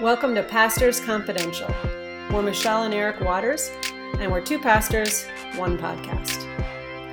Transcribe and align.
Welcome 0.00 0.34
to 0.36 0.42
Pastors 0.42 1.00
Confidential. 1.00 1.68
We're 2.32 2.42
Michelle 2.42 2.84
and 2.84 2.94
Eric 2.94 3.20
Waters, 3.20 3.70
and 4.20 4.30
we're 4.30 4.40
two 4.40 4.58
pastors, 4.58 5.24
one 5.56 5.76
podcast. 5.78 6.44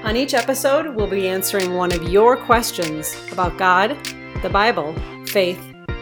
On 0.04 0.16
each 0.16 0.34
episode, 0.34 0.96
we'll 0.96 1.08
be 1.08 1.28
answering 1.28 1.74
one 1.74 1.92
of 1.92 2.04
your 2.04 2.38
questions 2.38 3.16
about 3.32 3.58
God, 3.58 3.98
the 4.44 4.50
Bible, 4.50 4.94
faith, 5.28 5.60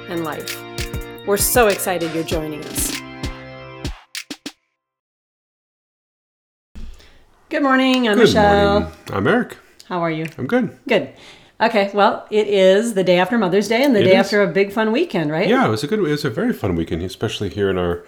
and 0.10 0.24
life. 0.26 0.62
We're 1.26 1.38
so 1.38 1.68
excited 1.68 2.14
you're 2.14 2.24
joining 2.24 2.64
us. 2.66 3.00
Good 7.50 7.64
morning. 7.64 8.10
I'm 8.10 8.16
Good 8.18 8.24
Michelle. 8.28 8.80
morning. 8.82 8.98
I'm 9.12 9.28
Eric. 9.28 9.58
How 9.88 10.02
are 10.02 10.12
you? 10.12 10.26
I'm 10.38 10.48
good. 10.48 10.78
Good. 10.88 11.14
Okay, 11.64 11.90
well, 11.94 12.26
it 12.30 12.48
is 12.48 12.94
the 12.94 13.04
day 13.04 13.18
after 13.20 13.38
Mother's 13.38 13.68
Day 13.68 13.84
and 13.84 13.96
the 13.96 14.02
It 14.02 14.04
day 14.06 14.18
is. 14.18 14.26
after 14.26 14.42
a 14.44 14.48
big 14.48 14.72
fun 14.74 14.92
weekend, 14.92 15.32
right? 15.32 15.48
Yeah, 15.48 15.66
it 15.66 15.70
was 15.70 15.84
a 15.84 15.88
good. 15.88 16.00
It 16.00 16.04
was 16.04 16.26
a 16.26 16.30
very 16.30 16.54
fun 16.54 16.76
weekend, 16.76 17.02
especially 17.04 17.50
here 17.50 17.70
in 17.70 17.78
our 17.78 18.04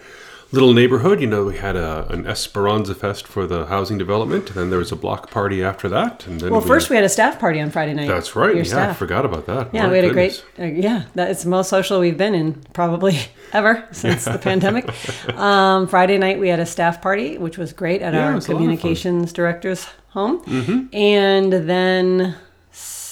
little 0.52 0.72
neighborhood. 0.74 1.20
You 1.20 1.26
know, 1.26 1.44
we 1.46 1.56
had 1.56 1.74
a, 1.74 2.06
an 2.10 2.26
Esperanza 2.26 2.94
Fest 2.94 3.26
for 3.26 3.46
the 3.46 3.66
housing 3.66 3.96
development, 3.98 4.48
and 4.48 4.56
then 4.56 4.70
there 4.70 4.78
was 4.78 4.92
a 4.92 4.96
block 4.96 5.30
party 5.30 5.62
after 5.64 5.88
that, 5.88 6.26
and 6.26 6.40
then 6.40 6.50
Well, 6.50 6.60
first 6.60 6.90
we 6.90 6.96
had 6.96 7.04
a 7.04 7.08
staff 7.08 7.38
party 7.40 7.60
on 7.60 7.70
Friday 7.70 7.94
night. 7.94 8.08
That's 8.08 8.36
right. 8.36 8.54
Your 8.54 8.64
yeah, 8.64 8.90
I 8.90 8.92
forgot 8.94 9.24
about 9.24 9.46
that. 9.46 9.72
Yeah, 9.72 9.84
My 9.86 9.90
we 9.92 9.96
had 9.98 10.04
goodness. 10.12 10.42
a 10.56 10.56
great, 10.56 10.76
uh, 10.76 10.80
yeah, 10.82 11.04
that's 11.14 11.44
the 11.44 11.48
most 11.48 11.70
social 11.70 11.98
we've 11.98 12.18
been 12.18 12.34
in 12.34 12.54
probably 12.74 13.18
ever 13.52 13.88
since 13.92 14.24
the 14.26 14.38
pandemic. 14.42 14.86
Um, 15.34 15.86
Friday 15.88 16.18
night 16.18 16.38
we 16.38 16.48
had 16.48 16.60
a 16.60 16.66
staff 16.66 17.00
party, 17.00 17.38
which 17.38 17.56
was 17.58 17.72
great 17.72 18.02
at 18.02 18.12
Yeah, 18.12 18.26
our 18.26 18.34
was 18.34 18.48
a 18.48 18.52
lot 18.52 18.56
of 18.56 18.58
fun. 18.58 18.76
communications 18.76 19.32
director's 19.32 19.86
home. 20.10 20.88
And 20.92 21.52
then 21.52 22.36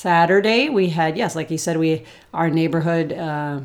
Saturday 0.04 0.68
we 0.68 0.90
had, 0.90 1.16
yes, 1.16 1.34
like 1.34 1.50
you 1.50 1.56
said, 1.56 1.78
we 1.78 2.04
our 2.34 2.50
neighborhood 2.50 3.10
uh, 3.10 3.60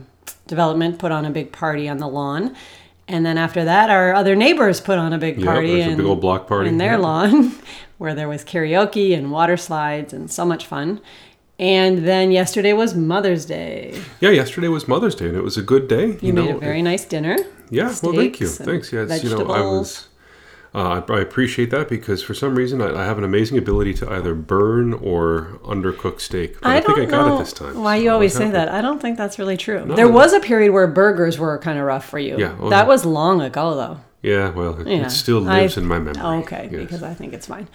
development 0.48 0.98
put 0.98 1.12
on 1.12 1.26
a 1.26 1.30
big 1.30 1.52
party 1.52 1.90
on 1.90 1.98
the 1.98 2.08
lawn. 2.08 2.56
And 3.10 3.26
then 3.26 3.38
after 3.38 3.66
that, 3.66 3.90
our 3.90 4.14
other 4.14 4.38
neighbors 4.38 4.80
put 4.80 4.98
on 4.98 5.12
a 5.12 5.18
big 5.18 5.44
party 5.44 5.68
there 5.80 5.88
was 5.88 5.94
a 5.96 5.98
big 5.98 6.06
old 6.06 6.22
block 6.22 6.48
party. 6.48 6.70
in 6.70 6.78
their 6.78 6.94
Yep. 6.94 7.02
lawn 7.02 7.56
where 7.98 8.16
there 8.16 8.30
was 8.30 8.46
karaoke 8.46 9.18
and 9.18 9.34
water 9.34 9.58
slides 9.58 10.14
and 10.14 10.32
so 10.32 10.46
much 10.46 10.66
fun. 10.66 11.02
And 11.60 12.08
then 12.08 12.32
yesterday 12.32 12.72
was 12.72 12.96
Mother's 12.96 13.46
Day. 13.46 14.02
Yeah, 14.22 14.30
yesterday 14.30 14.70
was 14.70 14.88
Mother's 14.88 15.16
Day, 15.16 15.28
and 15.28 15.36
it 15.36 15.44
was 15.44 15.58
a 15.58 15.62
good 15.62 15.90
day. 15.90 16.18
You, 16.22 16.32
made 16.32 16.52
know, 16.52 16.56
a 16.56 16.60
very 16.62 16.82
nice 16.82 17.04
dinner. 17.04 17.36
Yeah, 17.70 17.94
well, 18.02 18.14
thank 18.14 18.40
you. 18.40 18.48
Thanks. 18.48 18.94
Yeah, 18.94 19.02
it's, 19.02 19.26
you 19.26 19.32
know, 19.32 19.46
I 19.46 19.60
was. 19.60 20.08
Uh, 20.74 21.02
I, 21.08 21.14
I 21.14 21.20
appreciate 21.22 21.72
that 21.72 21.90
because 21.90 22.22
for 22.22 22.34
some 22.34 22.56
reason 22.56 22.82
I, 22.82 23.02
I 23.02 23.06
have 23.06 23.18
an 23.18 23.24
amazing 23.24 23.58
ability 23.58 23.94
to 23.96 24.12
either 24.12 24.36
burn 24.36 24.94
or 24.94 25.60
undercook 25.64 26.20
steak. 26.20 26.62
But 26.62 26.70
I, 26.70 26.78
I 26.78 26.82
think 26.82 27.00
I 27.00 27.06
got 27.06 27.36
it 27.36 27.40
this 27.40 27.54
time. 27.54 27.82
why 27.82 27.98
so 27.98 28.04
you 28.04 28.12
always 28.12 28.34
say 28.34 28.50
that. 28.50 28.70
I 28.70 28.82
don't 28.82 29.02
think 29.02 29.18
that's 29.18 29.40
really 29.40 29.58
true. 29.58 29.84
there 29.86 30.06
no. 30.06 30.12
was 30.12 30.34
a 30.34 30.40
period 30.40 30.72
where 30.72 30.88
burgers 30.88 31.40
were 31.40 31.58
kind 31.58 31.80
of 31.80 31.86
rough 31.86 32.06
for 32.06 32.20
you. 32.20 32.38
Yeah, 32.38 32.56
that 32.70 32.70
yeah. 32.70 32.84
was 32.84 33.06
long 33.06 33.42
ago, 33.42 33.76
though. 33.76 34.00
Yeah, 34.22 34.50
well, 34.50 34.80
it, 34.82 34.88
Yeah. 34.88 35.06
it 35.06 35.12
still 35.12 35.48
I- 35.48 35.62
lives 35.62 35.78
in 35.78 35.86
my 35.86 35.98
memory. 36.00 36.40
Okay, 36.44 36.68
Yes. 36.72 36.82
because 36.82 37.04
I 37.04 37.14
think 37.14 37.34
it's 37.34 37.48
fine. 37.48 37.68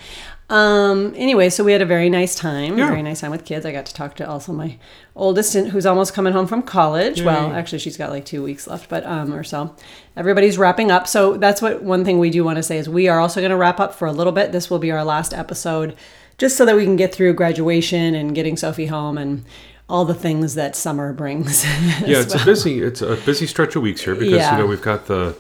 Um, 0.51 1.15
anyway, 1.17 1.49
so 1.49 1.65
we 1.65 1.73
had 1.73 1.81
a 1.81 1.87
very 1.87 2.11
nice 2.11 2.35
time. 2.35 2.77
Yeah. 2.77 2.89
Very 2.89 3.03
nice 3.03 3.21
time 3.23 3.31
with 3.31 3.47
kids. 3.47 3.65
I 3.65 3.73
got 3.73 3.87
to 3.87 3.95
talk 3.95 4.15
to 4.17 4.29
also 4.29 4.53
my 4.53 4.77
oldest, 5.17 5.55
who's 5.55 5.87
almost 5.87 6.13
coming 6.13 6.35
home 6.35 6.47
from 6.47 6.61
college. 6.63 7.23
Well, 7.23 7.55
actually, 7.55 7.79
she's 7.79 7.97
got 7.97 8.11
like 8.11 8.27
two 8.27 8.43
weeks 8.43 8.67
left, 8.67 8.91
but 8.91 9.07
um, 9.07 9.33
or 9.33 9.43
so. 9.43 9.75
Everybody's 10.19 10.59
wrapping 10.59 10.91
up. 10.91 11.09
So 11.09 11.39
that's 11.39 11.63
what 11.63 11.83
one 11.83 12.05
thing 12.05 12.19
we 12.19 12.29
do 12.29 12.45
want 12.45 12.57
to 12.57 12.63
say 12.63 12.77
is 12.77 12.89
we 12.91 13.09
are 13.09 13.21
also 13.21 13.41
going 13.41 13.51
to 13.51 13.57
wrap 13.57 13.81
up 13.81 13.95
for 13.95 14.07
a 14.07 14.13
little 14.13 14.33
bit. 14.35 14.53
This 14.53 14.69
will 14.69 14.79
be 14.79 14.91
our 14.91 15.03
last 15.05 15.33
episode, 15.33 15.97
just 16.37 16.59
so 16.59 16.67
that 16.67 16.77
we 16.77 16.85
can 16.85 16.97
get 16.97 17.15
through 17.15 17.33
graduation 17.33 18.15
and 18.15 18.35
getting 18.35 18.59
Sophie 18.59 18.87
home 18.87 19.17
and 19.17 19.45
all 19.89 20.05
the 20.05 20.15
things 20.15 20.57
that 20.57 20.77
summer 20.77 21.15
brings. 21.15 21.65
yeah, 22.07 22.21
it's 22.21 22.35
a 22.35 22.45
busy 22.45 22.83
it's 22.83 23.01
a 23.01 23.17
busy 23.25 23.47
stretch 23.47 23.77
of 23.77 23.83
weeks 23.83 24.03
here 24.03 24.15
because 24.15 24.35
Yeah. 24.35 24.53
you 24.53 24.63
know 24.63 24.67
we've 24.67 24.83
got 24.83 25.07
the 25.07 25.37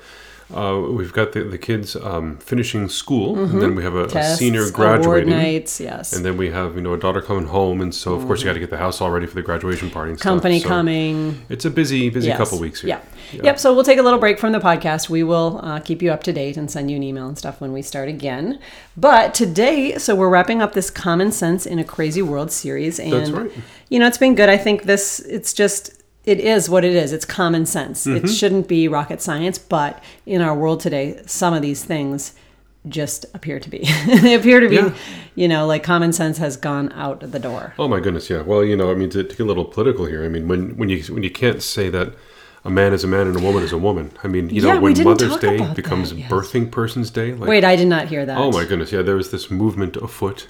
uh, 0.53 0.79
we've 0.91 1.13
got 1.13 1.33
the, 1.33 1.43
the 1.45 1.59
kids 1.59 1.97
um, 1.97 2.37
finishing 2.39 2.89
school 2.89 3.39
and 3.39 3.63
then 3.63 3.75
we 3.75 3.83
have 3.83 3.95
a, 3.95 4.05
a 4.05 4.09
Mm-hmm. 4.09 4.35
Senior 4.35 4.71
graduating 4.71 5.31
nights, 5.31 5.81
yes. 5.81 6.13
and 6.13 6.25
then 6.25 6.37
we 6.37 6.51
have 6.51 6.75
you 6.77 6.83
know 6.83 6.93
a 6.95 6.99
daughter 6.99 7.23
coming 7.23 7.47
home 7.47 7.81
and 7.81 7.95
so 7.95 8.15
of 8.15 8.27
course 8.27 8.41
you 8.41 8.47
got 8.47 8.53
to 8.55 8.61
get 8.61 8.71
the 8.71 8.77
house 8.79 9.01
all 9.01 9.11
ready 9.11 9.27
for 9.27 9.35
the 9.35 9.43
graduation 9.43 9.91
party 9.91 10.11
and 10.11 10.21
Company 10.21 10.59
stuff. 10.59 10.69
So 10.69 10.75
coming. 10.77 11.41
it's 11.49 11.65
a 11.65 11.71
busy 11.71 12.11
busy 12.11 12.29
Yes. 12.29 12.37
couple 12.39 12.59
weeks 12.59 12.81
here 12.83 12.89
Yeah. 12.89 13.01
Yep. 13.43 13.59
So 13.59 13.75
we'll 13.75 13.85
take 13.85 13.99
a 13.99 14.03
little 14.03 14.19
break 14.21 14.39
from 14.39 14.53
the 14.53 14.61
podcast. 14.61 15.09
We 15.09 15.23
will 15.25 15.59
uh, 15.63 15.81
keep 15.81 16.03
you 16.03 16.13
up 16.13 16.23
to 16.25 16.33
date 16.33 16.57
and 16.57 16.71
send 16.71 16.91
you 16.91 16.97
an 16.97 17.03
email 17.03 17.27
and 17.27 17.37
stuff 17.39 17.61
when 17.61 17.73
we 17.73 17.81
start 17.83 18.09
again. 18.09 18.61
But 18.97 19.35
today, 19.35 19.97
so 19.99 20.15
we're 20.15 20.29
wrapping 20.29 20.61
up 20.63 20.73
this 20.75 20.89
Common 20.91 21.33
Sense 21.33 21.65
in 21.67 21.79
a 21.79 21.85
Crazy 21.85 22.23
World 22.23 22.53
series. 22.53 23.01
And, 23.01 23.29
right. 23.37 23.51
you 23.89 23.99
know, 23.99 24.07
it's 24.07 24.19
been 24.19 24.35
good. 24.37 24.49
I 24.51 24.57
think 24.59 24.85
this, 24.85 25.19
it's 25.21 25.53
just, 25.53 26.04
it 26.25 26.41
is 26.41 26.69
what 26.71 26.85
it 26.85 26.95
is. 26.95 27.13
It's 27.13 27.25
common 27.25 27.67
sense. 27.67 28.07
Mm-hmm. 28.07 28.25
It 28.25 28.29
shouldn't 28.29 28.69
be 28.69 28.89
rocket 28.89 29.21
science, 29.21 29.59
but 29.59 30.03
in 30.27 30.41
our 30.41 30.55
world 30.57 30.81
today, 30.81 31.21
some 31.27 31.53
of 31.55 31.63
these 31.63 31.85
things 31.85 32.33
just 32.89 33.25
appear 33.35 33.59
to 33.61 33.71
be. 33.71 33.79
they 34.07 34.35
appear 34.35 34.61
to 34.61 34.69
be, 34.69 34.77
Yeah. 34.77 34.95
you 35.35 35.49
know, 35.49 35.67
like 35.67 35.83
common 35.83 36.13
sense 36.13 36.39
has 36.39 36.57
gone 36.57 36.93
out 36.93 37.21
the 37.21 37.39
door. 37.39 37.75
Oh 37.79 37.89
my 37.89 38.01
goodness, 38.01 38.29
yeah. 38.29 38.43
Well, 38.43 38.63
you 38.65 38.77
know, 38.77 38.91
I 38.91 38.95
mean, 38.95 39.11
to, 39.11 39.23
to 39.23 39.37
get 39.37 39.41
a 39.41 39.47
little 39.47 39.65
political 39.65 40.05
here, 40.07 40.25
I 40.25 40.29
mean, 40.29 40.49
when 40.49 40.77
when 40.77 40.89
you 40.91 41.03
when 41.15 41.23
you 41.23 41.31
can't 41.31 41.63
say 41.63 41.89
that 41.91 42.15
a 42.65 42.71
man 42.71 42.93
is 42.95 43.05
a 43.05 43.07
man 43.07 43.27
and 43.27 43.37
a 43.37 43.41
woman 43.41 43.63
is 43.63 43.73
a 43.73 43.79
woman. 43.79 44.11
I 44.23 44.29
mean, 44.29 44.49
you 44.49 44.63
Yeah, 44.63 44.75
know, 44.75 44.81
when 44.81 45.05
Mother's 45.05 45.37
Day 45.37 45.59
becomes 45.75 46.11
that, 46.11 46.19
yes. 46.19 46.31
birthing 46.31 46.71
person's 46.71 47.11
day, 47.11 47.35
like 47.35 47.49
Wait, 47.49 47.63
I 47.65 47.77
did 47.77 47.89
not 47.89 48.09
hear 48.09 48.25
that. 48.25 48.39
oh 48.39 48.51
my 48.53 48.65
goodness, 48.65 48.91
yeah, 48.93 49.03
there 49.03 49.17
was 49.17 49.31
this 49.31 49.51
movement 49.51 49.97
afoot. 49.97 50.49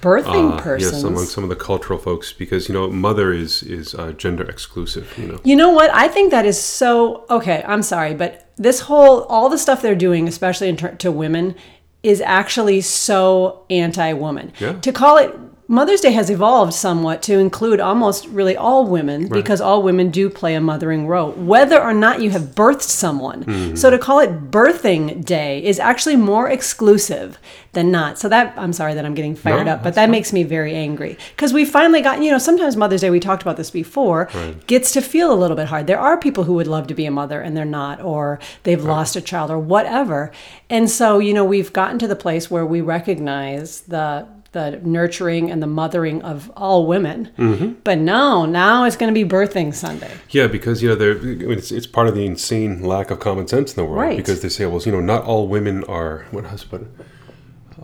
Birthing 0.00 0.52
uh, 0.58 0.60
persons. 0.60 0.92
Yes, 0.92 1.02
among 1.02 1.24
some 1.24 1.42
of 1.42 1.50
the 1.50 1.56
cultural 1.56 1.98
folks, 1.98 2.32
because 2.32 2.68
you 2.68 2.74
know, 2.74 2.88
mother 2.88 3.32
is 3.32 3.62
is 3.62 3.94
uh, 3.94 4.12
gender 4.12 4.44
exclusive. 4.44 5.12
You 5.18 5.26
know, 5.28 5.40
You 5.44 5.56
know 5.56 5.70
what? 5.70 5.90
I 5.92 6.06
think 6.08 6.30
that 6.30 6.46
is 6.46 6.60
so 6.60 7.24
okay. 7.30 7.64
I'm 7.66 7.82
sorry, 7.82 8.14
but 8.14 8.48
this 8.56 8.80
whole 8.80 9.22
all 9.24 9.48
the 9.48 9.58
stuff 9.58 9.82
they're 9.82 9.94
doing, 9.94 10.28
especially 10.28 10.68
in 10.68 10.76
ter- 10.76 10.94
to 10.96 11.10
women, 11.10 11.54
is 12.02 12.20
actually 12.20 12.80
so 12.80 13.64
anti-woman. 13.70 14.52
Yeah. 14.60 14.74
To 14.80 14.92
call 14.92 15.16
it 15.18 15.34
Mother's 15.68 16.00
Day 16.00 16.12
has 16.12 16.30
evolved 16.30 16.72
somewhat 16.72 17.22
to 17.22 17.38
include 17.38 17.80
almost 17.80 18.26
really 18.28 18.56
all 18.56 18.86
women 18.86 19.28
because 19.28 19.60
all 19.60 19.82
women 19.82 20.10
do 20.10 20.30
play 20.30 20.54
a 20.54 20.60
mothering 20.60 21.08
role, 21.08 21.32
whether 21.32 21.82
or 21.82 21.92
not 21.92 22.22
you 22.22 22.30
have 22.30 22.54
birthed 22.54 22.82
someone. 22.82 23.42
Mm-hmm. 23.44 23.74
So 23.74 23.90
to 23.90 23.98
call 23.98 24.20
it 24.20 24.52
Birthing 24.52 25.24
Day 25.24 25.64
is 25.64 25.80
actually 25.80 26.14
more 26.14 26.48
exclusive 26.48 27.38
than 27.72 27.90
not. 27.90 28.16
So 28.16 28.28
that 28.28 28.54
I'm 28.56 28.72
sorry 28.72 28.94
that 28.94 29.04
I'm 29.04 29.14
getting 29.14 29.34
fired 29.34 29.66
No, 29.66 29.72
up, 29.72 29.82
but 29.82 29.94
that 29.94 30.08
makes 30.08 30.32
me 30.32 30.44
very 30.44 30.74
angry 30.74 31.18
because 31.34 31.52
we 31.52 31.64
finally 31.64 32.00
got 32.00 32.22
you 32.22 32.30
know 32.30 32.38
sometimes 32.38 32.76
Mother's 32.76 33.00
Day 33.00 33.10
we 33.10 33.18
talked 33.18 33.42
about 33.42 33.56
this 33.56 33.70
before 33.70 34.28
gets 34.68 34.92
to 34.92 35.00
feel 35.00 35.32
a 35.32 35.34
little 35.34 35.56
bit 35.56 35.66
hard. 35.66 35.88
There 35.88 35.98
are 35.98 36.16
people 36.16 36.44
who 36.44 36.54
would 36.54 36.68
love 36.68 36.86
to 36.86 36.94
be 36.94 37.06
a 37.06 37.10
mother 37.10 37.40
and 37.40 37.56
they're 37.56 37.64
not, 37.64 38.00
or 38.00 38.38
they've 38.62 38.82
lost 38.82 39.16
a 39.16 39.20
child 39.20 39.50
or 39.50 39.58
whatever, 39.58 40.30
and 40.70 40.88
so 40.88 41.18
you 41.18 41.34
know 41.34 41.44
we've 41.44 41.72
gotten 41.72 41.98
to 41.98 42.06
the 42.06 42.16
place 42.16 42.50
where 42.50 42.64
we 42.64 42.80
recognize 42.80 43.80
the 43.82 44.28
the 44.56 44.80
nurturing 44.82 45.50
and 45.50 45.62
the 45.62 45.66
mothering 45.66 46.22
of 46.22 46.50
all 46.56 46.86
women. 46.86 47.30
Mm-hmm. 47.36 47.68
But 47.84 47.98
no, 47.98 48.46
now 48.46 48.84
it's 48.84 48.96
going 48.96 49.12
to 49.14 49.18
be 49.24 49.28
birthing 49.28 49.74
Sunday. 49.74 50.10
yeah, 50.30 50.46
because 50.46 50.82
you 50.82 50.88
know, 50.88 50.96
it's, 51.52 51.70
it's 51.70 51.86
part 51.86 52.08
of 52.08 52.14
the 52.14 52.24
insane 52.24 52.82
lack 52.82 53.10
of 53.10 53.20
common 53.20 53.46
sense 53.46 53.72
in 53.72 53.76
the 53.76 53.84
world. 53.84 54.00
Right. 54.00 54.16
Because 54.16 54.40
they 54.40 54.48
say, 54.48 54.64
well, 54.64 54.80
you 54.80 54.92
know, 54.92 55.00
not 55.00 55.24
all 55.24 55.46
women 55.46 55.84
are 55.84 56.24
what 56.30 56.44
how's 56.46 56.62
it 56.62 56.70
put 56.70 56.80
it? 56.82 56.88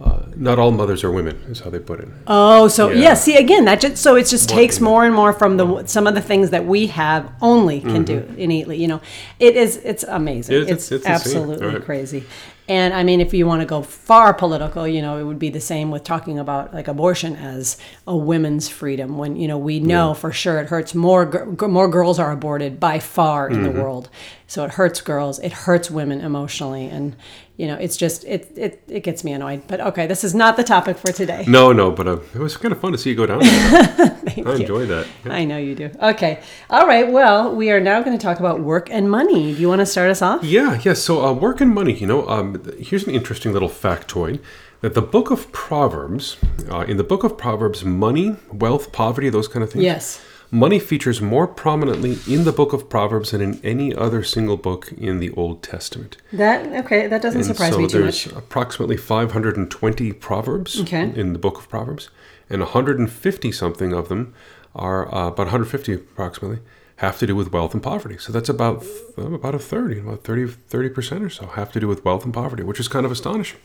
Uh, 0.02 0.22
not 0.36 0.58
all 0.58 0.70
mothers 0.70 1.04
are 1.04 1.10
women, 1.12 1.36
is 1.50 1.60
how 1.60 1.68
they 1.68 1.78
put 1.78 2.00
it. 2.00 2.08
Oh, 2.26 2.66
so 2.66 2.88
yeah. 2.88 3.02
Yeah. 3.02 3.14
see 3.14 3.36
again 3.36 3.66
that 3.66 3.78
just 3.82 3.98
so 3.98 4.16
it 4.16 4.24
just 4.26 4.48
takes 4.48 4.80
more 4.80 5.04
and 5.04 5.14
more 5.14 5.34
from 5.34 5.58
the 5.58 5.84
some 5.86 6.06
of 6.06 6.14
the 6.14 6.22
things 6.22 6.48
that 6.50 6.64
we 6.64 6.86
have 6.86 7.30
only 7.42 7.80
can 7.80 8.02
do 8.02 8.18
innately. 8.38 8.78
You 8.82 8.88
know, 8.88 9.00
it 9.38 9.54
is 9.54 9.76
it's 9.84 10.02
amazing. 10.04 10.56
Mm-hmm. 10.56 10.68
It 10.68 10.72
it's 10.72 10.90
it's- 10.90 11.00
it's 11.02 11.06
absolutely 11.06 11.66
Right. 11.66 11.84
crazy. 11.84 12.24
And 12.72 12.94
I 12.94 13.02
mean, 13.02 13.20
if 13.20 13.34
you 13.34 13.46
want 13.46 13.60
to 13.60 13.66
go 13.66 13.82
far 13.82 14.32
political, 14.32 14.88
you 14.88 15.02
know, 15.02 15.18
it 15.18 15.24
would 15.24 15.38
be 15.38 15.50
the 15.50 15.60
same 15.60 15.90
with 15.90 16.04
talking 16.04 16.38
about 16.38 16.72
like 16.72 16.88
abortion 16.88 17.36
as 17.36 17.76
a 18.06 18.16
women's 18.16 18.66
freedom. 18.70 19.18
When 19.18 19.36
you 19.36 19.46
know 19.46 19.58
we 19.58 19.78
know 19.78 20.14
for 20.14 20.32
sure 20.32 20.58
it 20.58 20.68
hurts 20.68 20.94
more 20.94 21.26
gir- 21.26 21.68
more 21.68 21.88
girls 21.88 22.18
are 22.18 22.32
aborted 22.32 22.80
by 22.80 22.98
far 22.98 23.48
in 23.50 23.56
Mm-hmm. 23.58 23.64
the 23.76 23.82
world. 23.82 24.08
So 24.46 24.64
it 24.64 24.70
hurts 24.72 25.00
girls, 25.02 25.38
it 25.40 25.52
hurts 25.52 25.90
women 25.90 26.20
emotionally, 26.22 26.86
and 26.86 27.14
you 27.56 27.66
know, 27.66 27.74
it's 27.76 27.96
just 27.96 28.24
it 28.24 28.50
it 28.56 28.82
it 28.88 29.00
gets 29.00 29.24
me 29.24 29.32
annoyed. 29.32 29.62
But 29.66 29.80
okay, 29.80 30.06
this 30.06 30.24
is 30.24 30.34
not 30.34 30.56
the 30.56 30.64
topic 30.64 30.96
for 30.96 31.12
today. 31.12 31.44
No, 31.46 31.72
no, 31.72 31.90
but 31.90 32.08
uh, 32.08 32.20
it 32.34 32.38
was 32.38 32.56
kind 32.56 32.72
of 32.72 32.80
fun 32.80 32.92
to 32.92 32.98
see 32.98 33.10
you 33.10 33.16
go 33.16 33.26
down. 33.26 33.40
There. 33.40 34.18
I 34.26 34.32
you. 34.36 34.50
enjoyed 34.50 34.88
that. 34.88 35.06
Yeah. 35.24 35.34
I 35.34 35.44
know 35.44 35.58
you 35.58 35.74
do. 35.74 35.90
Okay. 36.02 36.40
All 36.70 36.86
right. 36.86 37.10
Well, 37.10 37.54
we 37.54 37.70
are 37.70 37.80
now 37.80 38.02
going 38.02 38.16
to 38.16 38.22
talk 38.22 38.40
about 38.40 38.60
work 38.60 38.88
and 38.90 39.10
money. 39.10 39.54
Do 39.54 39.60
you 39.60 39.68
want 39.68 39.80
to 39.80 39.86
start 39.86 40.10
us 40.10 40.22
off? 40.22 40.42
Yeah, 40.42 40.80
yeah. 40.82 40.94
So, 40.94 41.24
uh, 41.24 41.32
work 41.32 41.60
and 41.60 41.74
money. 41.74 41.92
You 41.92 42.06
know, 42.06 42.26
um, 42.28 42.62
here's 42.78 43.06
an 43.06 43.14
interesting 43.14 43.52
little 43.52 43.68
factoid: 43.68 44.40
that 44.80 44.94
the 44.94 45.02
Book 45.02 45.30
of 45.30 45.52
Proverbs, 45.52 46.38
uh, 46.70 46.80
in 46.80 46.96
the 46.96 47.04
Book 47.04 47.22
of 47.22 47.36
Proverbs, 47.36 47.84
money, 47.84 48.36
wealth, 48.50 48.92
poverty, 48.92 49.28
those 49.28 49.48
kind 49.48 49.62
of 49.62 49.70
things. 49.70 49.84
Yes. 49.84 50.20
Money 50.54 50.78
features 50.78 51.22
more 51.22 51.46
prominently 51.46 52.18
in 52.28 52.44
the 52.44 52.52
Book 52.52 52.74
of 52.74 52.90
Proverbs 52.90 53.30
than 53.30 53.40
in 53.40 53.58
any 53.64 53.94
other 53.94 54.22
single 54.22 54.58
book 54.58 54.92
in 54.92 55.18
the 55.18 55.30
Old 55.30 55.62
Testament. 55.62 56.18
That 56.30 56.84
okay. 56.84 57.06
That 57.06 57.22
doesn't 57.22 57.40
And 57.40 57.46
surprise 57.46 57.72
so 57.72 57.78
me 57.78 57.86
too 57.88 58.04
much. 58.04 58.26
there's 58.26 58.36
approximately 58.36 58.98
520 58.98 60.12
proverbs 60.12 60.78
Okay. 60.82 61.10
in 61.16 61.32
the 61.32 61.38
book 61.38 61.56
of 61.56 61.70
Proverbs, 61.70 62.10
and 62.50 62.60
150 62.60 63.50
something 63.50 63.94
of 63.94 64.10
them 64.10 64.34
are 64.74 65.06
uh, 65.06 65.28
about 65.28 65.46
150 65.46 65.94
approximately 65.94 66.58
have 66.96 67.18
to 67.20 67.26
do 67.26 67.34
with 67.34 67.50
wealth 67.50 67.72
and 67.72 67.82
poverty. 67.82 68.18
So 68.18 68.30
that's 68.30 68.50
about 68.50 68.84
about 69.16 69.54
a 69.54 69.58
third, 69.58 69.94
you 69.94 70.02
know, 70.02 70.10
about 70.12 70.24
30 70.24 70.88
percent 70.90 71.24
or 71.24 71.30
so 71.30 71.46
have 71.46 71.72
to 71.72 71.80
do 71.80 71.88
with 71.88 72.04
wealth 72.04 72.26
and 72.26 72.34
poverty, 72.34 72.62
which 72.62 72.78
is 72.78 72.88
kind 72.88 73.06
of 73.06 73.10
astonishing. 73.12 73.58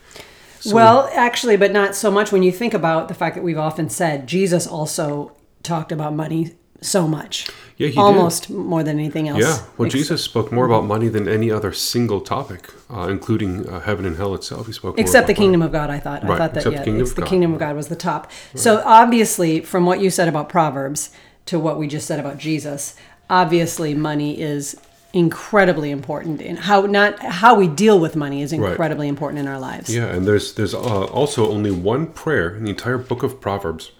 So, 0.60 0.74
well, 0.74 1.10
actually, 1.12 1.58
but 1.58 1.70
not 1.70 1.94
so 1.94 2.10
much 2.10 2.32
when 2.32 2.42
you 2.42 2.50
think 2.50 2.72
about 2.72 3.08
the 3.08 3.14
fact 3.14 3.36
that 3.36 3.42
we've 3.44 3.58
often 3.58 3.90
said 3.90 4.26
Jesus 4.26 4.66
also 4.66 5.36
talked 5.62 5.92
about 5.92 6.14
money 6.14 6.54
so 6.80 7.08
much. 7.08 7.48
Yeah, 7.76 7.88
he 7.88 7.98
almost 7.98 8.48
did. 8.48 8.56
more 8.56 8.82
than 8.82 8.98
anything 8.98 9.28
else. 9.28 9.40
Yeah, 9.40 9.62
well, 9.76 9.88
Jesus 9.88 10.22
spoke 10.22 10.50
more 10.50 10.66
about 10.66 10.84
money 10.84 11.08
than 11.08 11.28
any 11.28 11.50
other 11.50 11.72
single 11.72 12.20
topic, 12.20 12.72
uh, 12.90 13.08
including 13.08 13.68
uh, 13.68 13.80
heaven 13.80 14.04
and 14.04 14.16
hell 14.16 14.34
itself. 14.34 14.66
He 14.66 14.72
spoke 14.72 14.98
except 14.98 15.28
the 15.28 15.34
kingdom 15.34 15.60
money. 15.60 15.68
of 15.68 15.72
God. 15.72 15.90
I 15.90 16.00
thought. 16.00 16.24
Right, 16.24 16.32
I 16.32 16.38
thought 16.38 16.54
that 16.54 16.60
except 16.60 16.72
yeah, 16.72 16.80
the 16.80 16.84
kingdom 16.84 17.02
it's 17.02 17.10
of 17.10 17.16
the 17.16 17.22
God. 17.22 17.28
kingdom 17.28 17.52
of 17.52 17.60
God 17.60 17.76
was 17.76 17.88
the 17.88 17.96
top. 17.96 18.26
Right. 18.26 18.60
So 18.60 18.82
obviously, 18.84 19.60
from 19.60 19.86
what 19.86 20.00
you 20.00 20.10
said 20.10 20.28
about 20.28 20.48
Proverbs 20.48 21.10
to 21.46 21.58
what 21.58 21.78
we 21.78 21.86
just 21.86 22.06
said 22.06 22.18
about 22.18 22.38
Jesus, 22.38 22.96
obviously 23.30 23.94
money 23.94 24.40
is 24.40 24.76
incredibly 25.12 25.90
important 25.90 26.42
in 26.42 26.56
how 26.56 26.82
not 26.82 27.18
how 27.20 27.54
we 27.54 27.66
deal 27.66 27.98
with 27.98 28.14
money 28.14 28.42
is 28.42 28.52
incredibly 28.52 29.06
right. 29.06 29.10
important 29.10 29.38
in 29.40 29.48
our 29.48 29.58
lives. 29.58 29.94
Yeah, 29.94 30.06
and 30.06 30.26
there's 30.26 30.54
there's 30.54 30.74
uh, 30.74 31.04
also 31.04 31.50
only 31.50 31.70
one 31.70 32.08
prayer 32.08 32.54
in 32.54 32.64
the 32.64 32.70
entire 32.70 32.98
book 32.98 33.22
of 33.22 33.40
Proverbs. 33.40 33.92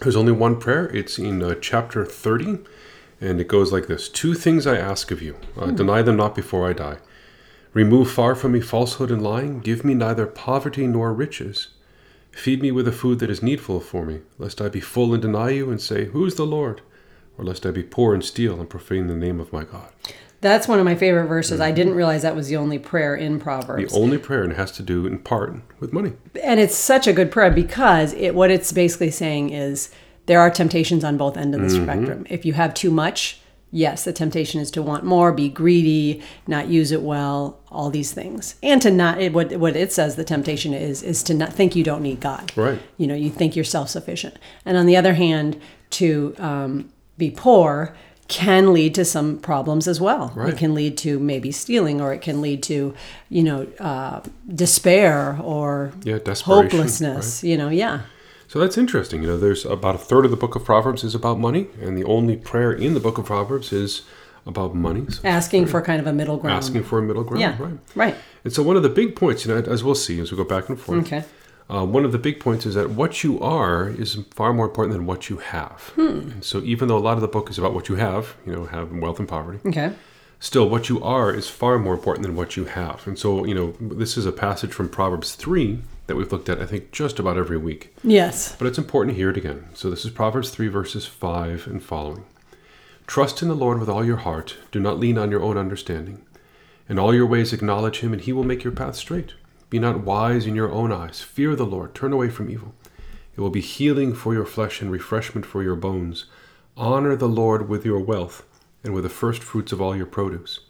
There's 0.00 0.16
only 0.16 0.32
one 0.32 0.60
prayer. 0.60 0.86
It's 0.94 1.18
in 1.18 1.42
uh, 1.42 1.54
chapter 1.60 2.04
30 2.04 2.58
and 3.20 3.40
it 3.40 3.48
goes 3.48 3.72
like 3.72 3.86
this 3.86 4.08
Two 4.08 4.34
things 4.34 4.66
I 4.66 4.76
ask 4.76 5.10
of 5.10 5.22
you, 5.22 5.36
uh, 5.56 5.66
mm. 5.66 5.76
deny 5.76 6.02
them 6.02 6.16
not 6.16 6.34
before 6.34 6.68
I 6.68 6.72
die. 6.72 6.98
Remove 7.72 8.10
far 8.10 8.34
from 8.34 8.52
me 8.52 8.60
falsehood 8.60 9.10
and 9.10 9.22
lying. 9.22 9.60
Give 9.60 9.84
me 9.84 9.94
neither 9.94 10.26
poverty 10.26 10.86
nor 10.86 11.12
riches. 11.12 11.68
Feed 12.32 12.62
me 12.62 12.70
with 12.70 12.84
the 12.84 12.92
food 12.92 13.18
that 13.18 13.30
is 13.30 13.42
needful 13.42 13.80
for 13.80 14.04
me, 14.04 14.20
lest 14.38 14.60
I 14.60 14.68
be 14.68 14.80
full 14.80 15.12
and 15.12 15.20
deny 15.20 15.50
you 15.50 15.70
and 15.70 15.80
say, 15.80 16.06
Who 16.06 16.24
is 16.24 16.36
the 16.36 16.46
Lord? 16.46 16.80
Or 17.36 17.44
lest 17.44 17.66
I 17.66 17.70
be 17.70 17.82
poor 17.82 18.14
and 18.14 18.24
steal 18.24 18.58
and 18.58 18.70
profane 18.70 19.06
the 19.06 19.14
name 19.14 19.40
of 19.40 19.52
my 19.52 19.64
God. 19.64 19.90
That's 20.40 20.68
one 20.68 20.78
of 20.78 20.84
my 20.84 20.94
favorite 20.94 21.26
verses. 21.26 21.54
Mm-hmm. 21.54 21.62
I 21.62 21.72
didn't 21.72 21.94
realize 21.94 22.22
that 22.22 22.36
was 22.36 22.48
the 22.48 22.56
only 22.56 22.78
prayer 22.78 23.16
in 23.16 23.40
Proverbs. 23.40 23.92
The 23.92 23.98
only 23.98 24.18
prayer, 24.18 24.42
and 24.42 24.52
it 24.52 24.56
has 24.56 24.70
to 24.72 24.82
do 24.82 25.06
in 25.06 25.18
part 25.18 25.54
with 25.80 25.92
money. 25.92 26.12
And 26.42 26.60
it's 26.60 26.76
such 26.76 27.06
a 27.06 27.12
good 27.12 27.30
prayer 27.30 27.50
because 27.50 28.12
it 28.14 28.34
what 28.34 28.50
it's 28.50 28.72
basically 28.72 29.10
saying 29.10 29.50
is 29.50 29.90
there 30.26 30.40
are 30.40 30.50
temptations 30.50 31.02
on 31.02 31.16
both 31.16 31.36
ends 31.36 31.56
of 31.56 31.62
the 31.62 31.68
mm-hmm. 31.68 31.84
spectrum. 31.84 32.26
If 32.30 32.44
you 32.44 32.52
have 32.52 32.72
too 32.74 32.90
much, 32.90 33.40
yes, 33.72 34.04
the 34.04 34.12
temptation 34.12 34.60
is 34.60 34.70
to 34.72 34.82
want 34.82 35.04
more, 35.04 35.32
be 35.32 35.48
greedy, 35.48 36.22
not 36.46 36.68
use 36.68 36.92
it 36.92 37.02
well, 37.02 37.58
all 37.70 37.90
these 37.90 38.12
things, 38.12 38.54
and 38.62 38.80
to 38.82 38.90
not. 38.92 39.20
It, 39.20 39.32
what 39.32 39.56
what 39.56 39.74
it 39.74 39.92
says 39.92 40.14
the 40.14 40.24
temptation 40.24 40.72
is 40.72 41.02
is 41.02 41.24
to 41.24 41.34
not 41.34 41.52
think 41.52 41.74
you 41.74 41.82
don't 41.82 42.02
need 42.02 42.20
God. 42.20 42.52
Right. 42.56 42.80
You 42.96 43.08
know, 43.08 43.14
you 43.14 43.30
think 43.30 43.56
you're 43.56 43.64
self 43.64 43.88
sufficient, 43.88 44.38
and 44.64 44.76
on 44.76 44.86
the 44.86 44.96
other 44.96 45.14
hand, 45.14 45.60
to 45.90 46.34
um, 46.38 46.92
be 47.16 47.30
poor 47.30 47.96
can 48.28 48.74
lead 48.74 48.94
to 48.94 49.04
some 49.04 49.38
problems 49.38 49.88
as 49.88 50.00
well. 50.00 50.32
Right. 50.34 50.50
It 50.50 50.58
can 50.58 50.74
lead 50.74 50.98
to 50.98 51.18
maybe 51.18 51.50
stealing, 51.50 52.00
or 52.00 52.12
it 52.12 52.20
can 52.20 52.40
lead 52.40 52.62
to, 52.64 52.94
you 53.30 53.42
know, 53.42 53.66
uh, 53.80 54.20
despair 54.54 55.38
or 55.42 55.92
yeah, 56.02 56.18
hopelessness. 56.26 57.42
Right. 57.42 57.50
You 57.50 57.56
know, 57.56 57.70
yeah. 57.70 58.02
So 58.46 58.58
that's 58.58 58.78
interesting. 58.78 59.22
You 59.22 59.28
know, 59.28 59.38
there's 59.38 59.64
about 59.64 59.94
a 59.94 59.98
third 59.98 60.24
of 60.24 60.30
the 60.30 60.36
book 60.36 60.54
of 60.54 60.64
Proverbs 60.64 61.04
is 61.04 61.14
about 61.14 61.38
money, 61.38 61.68
and 61.80 61.96
the 61.96 62.04
only 62.04 62.36
prayer 62.36 62.72
in 62.72 62.94
the 62.94 63.00
book 63.00 63.18
of 63.18 63.24
Proverbs 63.26 63.72
is 63.72 64.02
about 64.46 64.74
money. 64.74 65.06
So 65.10 65.20
asking 65.24 65.66
for 65.66 65.82
kind 65.82 66.00
of 66.00 66.06
a 66.06 66.12
middle 66.12 66.36
ground. 66.36 66.56
Asking 66.56 66.82
for 66.82 66.98
a 66.98 67.02
middle 67.02 67.24
ground, 67.24 67.40
yeah, 67.40 67.56
right. 67.58 67.78
Right. 67.94 68.16
And 68.44 68.52
so 68.52 68.62
one 68.62 68.76
of 68.76 68.82
the 68.82 68.88
big 68.88 69.16
points, 69.16 69.44
you 69.44 69.54
know, 69.54 69.60
as 69.60 69.84
we'll 69.84 69.94
see 69.94 70.20
as 70.20 70.30
we 70.30 70.36
go 70.36 70.44
back 70.44 70.68
and 70.68 70.80
forth. 70.80 71.06
Okay. 71.06 71.24
Uh, 71.70 71.84
one 71.84 72.04
of 72.04 72.12
the 72.12 72.18
big 72.18 72.40
points 72.40 72.64
is 72.64 72.74
that 72.74 72.90
what 72.90 73.22
you 73.22 73.38
are 73.40 73.88
is 73.88 74.18
far 74.30 74.54
more 74.54 74.64
important 74.64 74.96
than 74.96 75.06
what 75.06 75.28
you 75.28 75.36
have. 75.36 75.92
Hmm. 75.94 76.40
So 76.40 76.62
even 76.62 76.88
though 76.88 76.96
a 76.96 77.00
lot 77.00 77.14
of 77.14 77.20
the 77.20 77.28
book 77.28 77.50
is 77.50 77.58
about 77.58 77.74
what 77.74 77.88
you 77.88 77.96
have, 77.96 78.36
you 78.46 78.52
know, 78.52 78.64
have 78.64 78.90
wealth 78.90 79.18
and 79.18 79.28
poverty. 79.28 79.60
Okay. 79.66 79.92
Still, 80.40 80.68
what 80.68 80.88
you 80.88 81.02
are 81.02 81.34
is 81.34 81.48
far 81.48 81.78
more 81.78 81.94
important 81.94 82.24
than 82.24 82.36
what 82.36 82.56
you 82.56 82.64
have. 82.64 83.06
And 83.06 83.18
so, 83.18 83.44
you 83.44 83.54
know, 83.54 83.74
this 83.80 84.16
is 84.16 84.24
a 84.24 84.30
passage 84.30 84.72
from 84.72 84.88
Proverbs 84.88 85.34
3 85.34 85.80
that 86.06 86.14
we've 86.14 86.30
looked 86.30 86.48
at, 86.48 86.60
I 86.60 86.66
think, 86.66 86.92
just 86.92 87.18
about 87.18 87.36
every 87.36 87.58
week. 87.58 87.94
Yes. 88.04 88.54
But 88.56 88.68
it's 88.68 88.78
important 88.78 89.14
to 89.14 89.18
hear 89.18 89.30
it 89.30 89.36
again. 89.36 89.66
So 89.74 89.90
this 89.90 90.04
is 90.04 90.12
Proverbs 90.12 90.50
3, 90.50 90.68
verses 90.68 91.06
5 91.06 91.66
and 91.66 91.82
following. 91.82 92.24
Trust 93.06 93.42
in 93.42 93.48
the 93.48 93.54
Lord 93.54 93.80
with 93.80 93.88
all 93.88 94.04
your 94.04 94.18
heart. 94.18 94.56
Do 94.70 94.78
not 94.78 94.98
lean 94.98 95.18
on 95.18 95.30
your 95.30 95.42
own 95.42 95.58
understanding. 95.58 96.22
In 96.88 96.98
all 96.98 97.12
your 97.12 97.26
ways 97.26 97.52
acknowledge 97.52 98.00
him, 98.00 98.12
and 98.12 98.22
he 98.22 98.32
will 98.32 98.44
make 98.44 98.62
your 98.62 98.72
path 98.72 98.94
straight. 98.94 99.34
Be 99.70 99.78
not 99.78 100.04
wise 100.04 100.46
in 100.46 100.54
your 100.54 100.70
own 100.72 100.92
eyes. 100.92 101.20
Fear 101.20 101.56
the 101.56 101.66
Lord. 101.66 101.94
Turn 101.94 102.12
away 102.12 102.30
from 102.30 102.50
evil. 102.50 102.74
It 103.36 103.40
will 103.40 103.50
be 103.50 103.60
healing 103.60 104.14
for 104.14 104.34
your 104.34 104.46
flesh 104.46 104.80
and 104.80 104.90
refreshment 104.90 105.46
for 105.46 105.62
your 105.62 105.76
bones. 105.76 106.24
Honor 106.76 107.14
the 107.16 107.28
Lord 107.28 107.68
with 107.68 107.84
your 107.84 108.00
wealth 108.00 108.44
and 108.82 108.94
with 108.94 109.04
the 109.04 109.10
first 109.10 109.42
fruits 109.42 109.72
of 109.72 109.80
all 109.80 109.96
your 109.96 110.06
produce. 110.06 110.60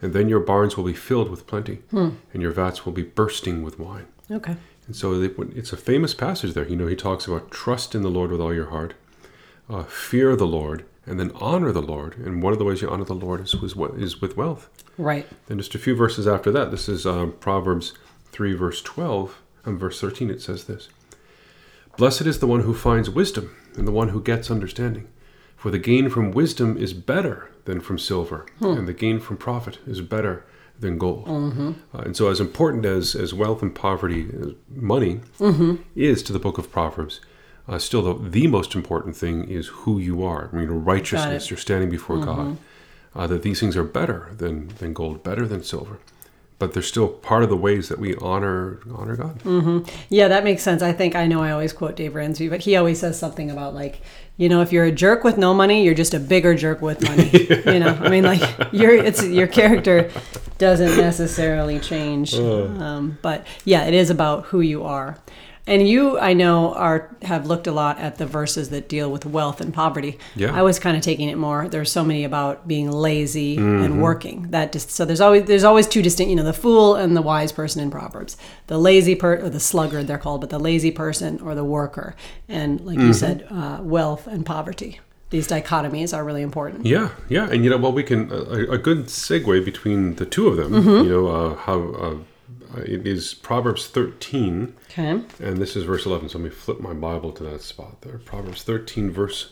And 0.00 0.12
then 0.12 0.28
your 0.28 0.40
barns 0.40 0.76
will 0.76 0.84
be 0.84 0.94
filled 0.94 1.30
with 1.30 1.46
plenty, 1.46 1.76
hmm. 1.90 2.10
and 2.32 2.42
your 2.42 2.50
vats 2.50 2.84
will 2.84 2.92
be 2.92 3.02
bursting 3.02 3.62
with 3.62 3.78
wine. 3.78 4.06
Okay. 4.30 4.56
And 4.86 4.94
so 4.94 5.20
it's 5.20 5.72
a 5.72 5.76
famous 5.76 6.14
passage 6.14 6.52
there. 6.52 6.68
You 6.68 6.76
know, 6.76 6.86
he 6.86 6.96
talks 6.96 7.26
about 7.26 7.50
trust 7.50 7.94
in 7.94 8.02
the 8.02 8.10
Lord 8.10 8.30
with 8.30 8.40
all 8.40 8.54
your 8.54 8.70
heart, 8.70 8.94
uh, 9.68 9.84
fear 9.84 10.36
the 10.36 10.46
Lord, 10.46 10.84
and 11.06 11.18
then 11.18 11.32
honor 11.36 11.72
the 11.72 11.82
Lord. 11.82 12.16
And 12.18 12.42
one 12.42 12.52
of 12.52 12.58
the 12.58 12.64
ways 12.64 12.82
you 12.82 12.88
honor 12.88 13.04
the 13.04 13.14
Lord 13.14 13.40
is, 13.40 13.54
is, 13.54 13.74
is 13.96 14.20
with 14.20 14.36
wealth. 14.36 14.68
Right. 14.98 15.26
Then 15.46 15.58
just 15.58 15.74
a 15.74 15.78
few 15.78 15.96
verses 15.96 16.26
after 16.26 16.50
that, 16.52 16.70
this 16.70 16.88
is 16.88 17.06
um, 17.06 17.32
Proverbs 17.40 17.94
3, 18.36 18.52
verse 18.52 18.82
12. 18.82 19.40
And 19.64 19.80
verse 19.80 20.00
13, 20.00 20.30
it 20.30 20.42
says 20.42 20.64
this 20.64 20.88
Blessed 21.96 22.26
is 22.26 22.38
the 22.38 22.46
one 22.46 22.60
who 22.60 22.74
finds 22.74 23.08
wisdom, 23.08 23.56
and 23.76 23.88
the 23.88 23.92
one 23.92 24.10
who 24.10 24.22
gets 24.22 24.50
understanding. 24.50 25.08
For 25.56 25.70
the 25.70 25.78
gain 25.78 26.10
from 26.10 26.30
wisdom 26.32 26.76
is 26.76 26.92
better 26.92 27.50
than 27.64 27.80
from 27.80 27.98
silver, 27.98 28.46
hmm. 28.58 28.76
and 28.76 28.86
the 28.86 28.92
gain 28.92 29.20
from 29.20 29.38
profit 29.38 29.78
is 29.86 30.02
better 30.02 30.44
than 30.78 30.98
gold. 30.98 31.26
Mm-hmm. 31.26 31.72
Uh, 31.94 32.02
and 32.02 32.14
so, 32.14 32.28
as 32.28 32.38
important 32.38 32.84
as, 32.84 33.14
as 33.14 33.32
wealth 33.32 33.62
and 33.62 33.74
poverty, 33.74 34.26
uh, 34.30 34.50
money 34.68 35.22
mm-hmm. 35.38 35.76
is 35.94 36.22
to 36.24 36.34
the 36.34 36.38
book 36.38 36.58
of 36.58 36.70
Proverbs, 36.70 37.22
uh, 37.66 37.78
still 37.78 38.02
the, 38.02 38.28
the 38.28 38.46
most 38.46 38.74
important 38.74 39.16
thing 39.16 39.48
is 39.48 39.68
who 39.68 39.98
you 39.98 40.22
are. 40.22 40.50
I 40.52 40.56
mean, 40.56 40.68
righteousness, 40.68 41.48
you're 41.48 41.56
standing 41.56 41.88
before 41.88 42.16
mm-hmm. 42.16 42.50
God. 42.52 42.58
Uh, 43.14 43.26
that 43.26 43.40
these 43.40 43.58
things 43.58 43.78
are 43.78 43.82
better 43.82 44.28
than, 44.36 44.68
than 44.76 44.92
gold, 44.92 45.24
better 45.24 45.48
than 45.48 45.62
silver 45.62 45.98
but 46.58 46.72
they're 46.72 46.82
still 46.82 47.08
part 47.08 47.42
of 47.42 47.50
the 47.50 47.56
ways 47.56 47.88
that 47.88 47.98
we 47.98 48.14
honor 48.16 48.80
honor 48.94 49.16
God. 49.16 49.38
Mm-hmm. 49.40 49.90
Yeah, 50.08 50.28
that 50.28 50.44
makes 50.44 50.62
sense. 50.62 50.82
I 50.82 50.92
think 50.92 51.14
I 51.14 51.26
know 51.26 51.42
I 51.42 51.50
always 51.50 51.72
quote 51.72 51.96
Dave 51.96 52.14
Ramsey, 52.14 52.48
but 52.48 52.60
he 52.60 52.76
always 52.76 52.98
says 52.98 53.18
something 53.18 53.50
about 53.50 53.74
like, 53.74 54.00
you 54.36 54.48
know, 54.48 54.62
if 54.62 54.72
you're 54.72 54.84
a 54.84 54.92
jerk 54.92 55.22
with 55.22 55.36
no 55.36 55.52
money, 55.52 55.84
you're 55.84 55.94
just 55.94 56.14
a 56.14 56.20
bigger 56.20 56.54
jerk 56.54 56.80
with 56.80 57.02
money. 57.02 57.30
yeah. 57.32 57.56
You 57.76 57.80
know, 57.80 57.94
I 58.00 58.08
mean, 58.08 58.24
like 58.24 58.72
your 58.72 58.94
it's 58.94 59.22
your 59.22 59.46
character 59.46 60.10
doesn't 60.58 60.96
necessarily 60.96 61.78
change, 61.78 62.34
uh. 62.34 62.64
um, 62.66 63.18
but 63.20 63.46
yeah, 63.64 63.84
it 63.84 63.94
is 63.94 64.08
about 64.08 64.46
who 64.46 64.60
you 64.60 64.84
are. 64.84 65.18
And 65.68 65.86
you, 65.86 66.16
I 66.18 66.32
know, 66.32 66.74
are 66.74 67.14
have 67.22 67.46
looked 67.46 67.66
a 67.66 67.72
lot 67.72 67.98
at 67.98 68.18
the 68.18 68.26
verses 68.26 68.70
that 68.70 68.88
deal 68.88 69.10
with 69.10 69.26
wealth 69.26 69.60
and 69.60 69.74
poverty. 69.74 70.16
Yeah. 70.36 70.54
I 70.54 70.62
was 70.62 70.78
kind 70.78 70.96
of 70.96 71.02
taking 71.02 71.28
it 71.28 71.36
more. 71.36 71.66
There's 71.66 71.90
so 71.90 72.04
many 72.04 72.22
about 72.22 72.68
being 72.68 72.90
lazy 72.90 73.56
mm-hmm. 73.56 73.84
and 73.84 74.00
working. 74.00 74.50
That 74.50 74.70
just 74.70 74.92
so 74.92 75.04
there's 75.04 75.20
always 75.20 75.44
there's 75.46 75.64
always 75.64 75.88
two 75.88 76.02
distinct. 76.02 76.30
You 76.30 76.36
know, 76.36 76.44
the 76.44 76.52
fool 76.52 76.94
and 76.94 77.16
the 77.16 77.22
wise 77.22 77.50
person 77.50 77.82
in 77.82 77.90
Proverbs. 77.90 78.36
The 78.68 78.78
lazy 78.78 79.16
per 79.16 79.40
or 79.40 79.50
the 79.50 79.58
sluggard 79.58 80.06
they're 80.06 80.18
called, 80.18 80.40
but 80.40 80.50
the 80.50 80.60
lazy 80.60 80.92
person 80.92 81.40
or 81.40 81.56
the 81.56 81.64
worker. 81.64 82.14
And 82.48 82.80
like 82.82 82.98
mm-hmm. 82.98 83.08
you 83.08 83.12
said, 83.12 83.46
uh, 83.50 83.80
wealth 83.82 84.28
and 84.28 84.46
poverty. 84.46 85.00
These 85.30 85.48
dichotomies 85.48 86.16
are 86.16 86.22
really 86.22 86.42
important. 86.42 86.86
Yeah, 86.86 87.10
yeah, 87.28 87.48
and 87.50 87.64
you 87.64 87.70
know, 87.70 87.78
well, 87.78 87.92
we 87.92 88.04
can 88.04 88.30
a, 88.30 88.74
a 88.74 88.78
good 88.78 89.06
segue 89.06 89.64
between 89.64 90.14
the 90.14 90.24
two 90.24 90.46
of 90.46 90.56
them. 90.56 90.70
Mm-hmm. 90.70 91.04
You 91.04 91.10
know, 91.10 91.26
uh, 91.26 91.54
how. 91.56 91.80
Uh, 91.94 92.16
it 92.84 93.06
is 93.06 93.34
Proverbs 93.34 93.86
13. 93.86 94.74
Okay. 94.98 95.22
And 95.40 95.58
this 95.58 95.76
is 95.76 95.84
verse 95.84 96.06
11. 96.06 96.30
So 96.30 96.38
let 96.38 96.44
me 96.44 96.50
flip 96.50 96.80
my 96.80 96.94
Bible 96.94 97.32
to 97.32 97.42
that 97.44 97.60
spot 97.60 98.00
there. 98.00 98.18
Proverbs 98.18 98.62
13, 98.62 99.10
verse 99.10 99.50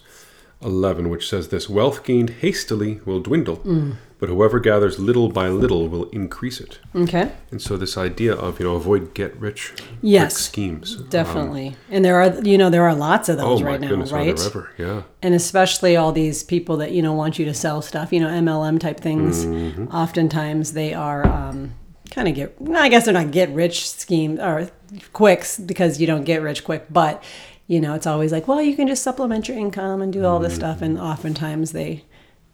11, 0.63 1.11
which 1.11 1.29
says 1.29 1.49
this 1.49 1.69
Wealth 1.69 2.03
gained 2.05 2.31
hastily 2.31 3.01
will 3.05 3.21
dwindle, 3.21 3.59
mm. 3.59 3.97
but 4.19 4.31
whoever 4.31 4.59
gathers 4.59 4.99
little 4.99 5.29
by 5.29 5.49
little 5.49 5.89
will 5.89 6.09
increase 6.11 6.61
it. 6.61 6.79
Okay. 6.95 7.33
And 7.51 7.61
so 7.61 7.77
this 7.77 7.99
idea 7.99 8.35
of, 8.35 8.59
you 8.59 8.67
know, 8.67 8.75
avoid 8.75 9.13
get 9.13 9.37
rich 9.37 9.75
yes, 10.01 10.37
schemes. 10.37 10.97
Definitely. 10.97 11.69
Um, 11.69 11.77
and 11.91 12.05
there 12.05 12.23
are, 12.23 12.41
you 12.41 12.57
know, 12.57 12.71
there 12.71 12.85
are 12.85 12.95
lots 12.95 13.29
of 13.29 13.37
those 13.37 13.61
oh 13.61 13.65
right 13.65 13.81
now, 13.81 13.89
goodness, 13.89 14.13
right? 14.13 14.41
Ever, 14.41 14.73
yeah. 14.79 15.03
And 15.21 15.35
especially 15.35 15.97
all 15.97 16.13
these 16.13 16.43
people 16.43 16.79
that, 16.79 16.93
you 16.93 17.03
know, 17.03 17.13
want 17.13 17.39
you 17.39 17.45
to 17.45 17.55
sell 17.55 17.83
stuff, 17.83 18.13
you 18.13 18.21
know, 18.21 18.29
MLM 18.29 18.81
type 18.81 19.01
things. 19.01 19.45
Mm-hmm. 19.45 19.89
Oftentimes 19.89 20.73
they 20.73 20.95
are, 20.95 21.27
um, 21.27 21.75
kind 22.11 22.29
of 22.29 22.35
get 22.35 22.57
i 22.75 22.89
guess 22.89 23.05
they're 23.05 23.15
not 23.15 23.31
get 23.31 23.49
rich 23.51 23.89
scheme 23.89 24.39
or 24.39 24.71
quicks 25.13 25.59
because 25.59 26.01
you 26.01 26.07
don't 26.07 26.25
get 26.25 26.43
rich 26.43 26.65
quick 26.65 26.87
but 26.91 27.23
you 27.67 27.81
know 27.81 27.95
it's 27.95 28.07
always 28.07 28.31
like 28.31 28.47
well 28.47 28.61
you 28.61 28.77
can 28.77 28.87
just 28.87 29.03
supplement 29.03 29.49
your 29.49 29.57
income 29.57 30.03
and 30.03 30.13
do 30.13 30.25
all 30.25 30.39
this 30.39 30.55
stuff 30.55 30.83
and 30.83 30.97
mm-hmm. 30.97 31.07
oftentimes 31.07 31.73
they 31.73 32.05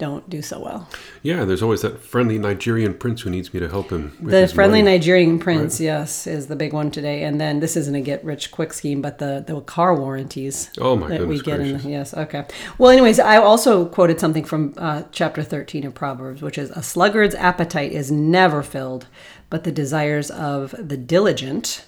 don't 0.00 0.28
do 0.28 0.42
so 0.42 0.58
well. 0.58 0.88
Yeah, 1.22 1.44
there's 1.44 1.62
always 1.62 1.82
that 1.82 2.00
friendly 2.00 2.38
Nigerian 2.38 2.94
prince 2.94 3.20
who 3.20 3.30
needs 3.30 3.54
me 3.54 3.60
to 3.60 3.68
help 3.68 3.90
him. 3.90 4.16
With 4.20 4.32
The 4.32 4.48
friendly 4.52 4.82
money. 4.82 4.96
Nigerian 4.98 5.38
prince, 5.38 5.78
yes, 5.80 6.26
is 6.26 6.48
the 6.48 6.56
big 6.56 6.72
one 6.72 6.90
today. 6.90 7.22
And 7.22 7.40
then 7.40 7.60
this 7.60 7.76
isn't 7.76 7.94
a 7.94 8.00
get 8.00 8.24
rich 8.24 8.50
quick 8.50 8.72
scheme, 8.72 9.00
but 9.00 9.18
the 9.18 9.44
the 9.46 9.60
car 9.60 9.94
warranties 9.94 10.70
Oh 10.78 10.96
my 10.96 11.06
that 11.08 11.28
we 11.28 11.38
get 11.40 11.58
gracious. 11.58 11.84
in. 11.84 11.90
Yes, 11.90 12.14
okay. 12.14 12.46
Well, 12.78 12.90
anyways, 12.90 13.20
I 13.20 13.36
also 13.36 13.86
quoted 13.86 14.18
something 14.18 14.44
from 14.44 14.74
uh, 14.76 15.02
chapter 15.12 15.42
thirteen 15.44 15.84
of 15.86 15.94
Proverbs, 15.94 16.42
which 16.42 16.58
is 16.58 16.70
a 16.70 16.82
sluggard's 16.82 17.36
appetite 17.36 17.92
is 17.92 18.10
never 18.10 18.62
filled, 18.62 19.06
but 19.50 19.62
the 19.64 19.72
desires 19.72 20.30
of 20.30 20.74
the 20.78 20.96
diligent 20.96 21.84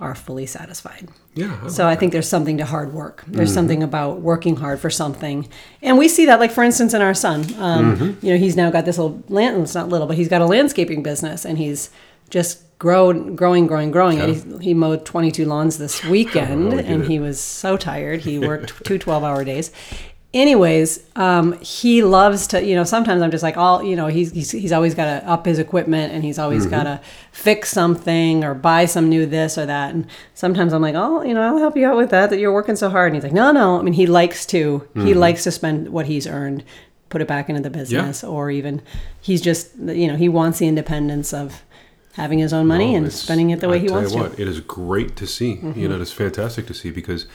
are 0.00 0.14
fully 0.14 0.44
satisfied. 0.46 1.08
Yeah. 1.34 1.56
I 1.64 1.68
So 1.68 1.86
I 1.86 1.94
think 1.94 2.12
there's 2.12 2.28
something 2.28 2.58
to 2.58 2.64
hard 2.64 2.92
work. 2.92 3.22
There's 3.28 3.50
Mm-hmm. 3.50 3.54
something 3.54 3.82
about 3.82 4.20
working 4.20 4.56
hard 4.56 4.80
for 4.80 4.90
something, 4.90 5.48
and 5.82 5.96
we 5.98 6.08
see 6.08 6.26
that, 6.26 6.40
like 6.40 6.50
for 6.50 6.64
instance, 6.64 6.94
in 6.94 7.00
our 7.02 7.14
son. 7.14 7.40
Um, 7.58 7.96
Mm-hmm. 7.96 8.26
You 8.26 8.32
know, 8.32 8.38
he's 8.38 8.56
now 8.56 8.70
got 8.70 8.84
this 8.84 8.98
little 8.98 9.22
land. 9.28 9.62
It's 9.62 9.74
not 9.74 9.88
little, 9.88 10.06
but 10.06 10.16
he's 10.16 10.28
got 10.28 10.40
a 10.42 10.46
landscaping 10.46 11.02
business, 11.02 11.44
and 11.44 11.58
he's 11.58 11.90
just 12.28 12.62
grown, 12.80 13.36
growing, 13.36 13.66
growing, 13.68 13.90
growing. 13.92 14.20
And 14.20 14.34
he, 14.60 14.68
he 14.68 14.74
mowed 14.74 15.04
22 15.06 15.44
lawns 15.44 15.78
this 15.78 16.02
weekend, 16.14 16.74
Oh, 16.74 16.78
and 16.78 17.04
he 17.06 17.20
was 17.20 17.38
so 17.40 17.76
tired. 17.76 18.22
He 18.22 18.38
worked 18.38 18.84
two 18.84 18.98
12-hour 18.98 19.44
days. 19.44 19.70
Anyways, 20.34 20.98
um, 21.14 21.58
he 21.60 22.02
loves 22.02 22.48
to, 22.48 22.62
you 22.62 22.74
know, 22.74 22.82
sometimes 22.82 23.22
I'm 23.22 23.30
just 23.30 23.44
like, 23.44 23.56
all, 23.56 23.84
you 23.84 23.94
know, 23.94 24.08
he's, 24.08 24.32
he's, 24.32 24.50
he's 24.50 24.72
always 24.72 24.92
got 24.92 25.04
to 25.04 25.28
up 25.28 25.46
his 25.46 25.60
equipment 25.60 26.12
and 26.12 26.24
he's 26.24 26.40
always 26.40 26.66
got 26.66 26.82
to 26.82 27.00
fix 27.30 27.70
something 27.70 28.42
or 28.42 28.52
buy 28.52 28.86
some 28.86 29.08
new 29.08 29.26
this 29.26 29.56
or 29.56 29.64
that. 29.66 29.94
And 29.94 30.08
sometimes 30.34 30.72
I'm 30.72 30.82
like, 30.82 30.96
oh, 30.96 31.22
you 31.22 31.34
know, 31.34 31.40
I'll 31.40 31.58
help 31.58 31.76
you 31.76 31.86
out 31.86 31.96
with 31.96 32.10
that, 32.10 32.30
that 32.30 32.40
you're 32.40 32.52
working 32.52 32.74
so 32.74 32.90
hard. 32.90 33.12
And 33.12 33.14
he's 33.14 33.22
like, 33.22 33.32
no, 33.32 33.52
no. 33.52 33.78
I 33.78 33.82
mean, 33.82 33.94
he 33.94 34.06
likes 34.08 34.44
to, 34.46 34.88
he 34.94 35.14
likes 35.14 35.44
to 35.44 35.52
spend 35.52 35.90
what 35.90 36.06
he's 36.06 36.26
earned, 36.26 36.64
put 37.10 37.20
it 37.22 37.28
back 37.28 37.48
into 37.48 37.62
the 37.62 37.70
business 37.70 38.24
or 38.24 38.50
even 38.50 38.82
he's 39.20 39.40
just, 39.40 39.76
you 39.78 40.08
know, 40.08 40.16
he 40.16 40.28
wants 40.28 40.58
the 40.58 40.66
independence 40.66 41.32
of 41.32 41.62
having 42.14 42.40
his 42.40 42.52
own 42.52 42.66
money 42.66 42.94
Oh, 42.94 42.98
and 42.98 43.12
spending 43.12 43.50
it 43.50 43.60
the 43.60 43.68
way 43.68 43.76
I 43.76 43.80
he 43.80 43.88
wants 43.88 44.12
you 44.12 44.18
to. 44.24 44.30
Mm-hmm. 44.30 44.42
it 44.42 44.48
is 44.48 44.58
great 44.60 45.14
to 45.16 45.28
see. 45.28 45.60
You 45.76 45.88
know, 45.88 45.94
it 45.94 46.00
is 46.00 46.12
fantastic 46.12 46.66
to 46.66 46.74
see 46.74 46.90
because, 46.90 47.26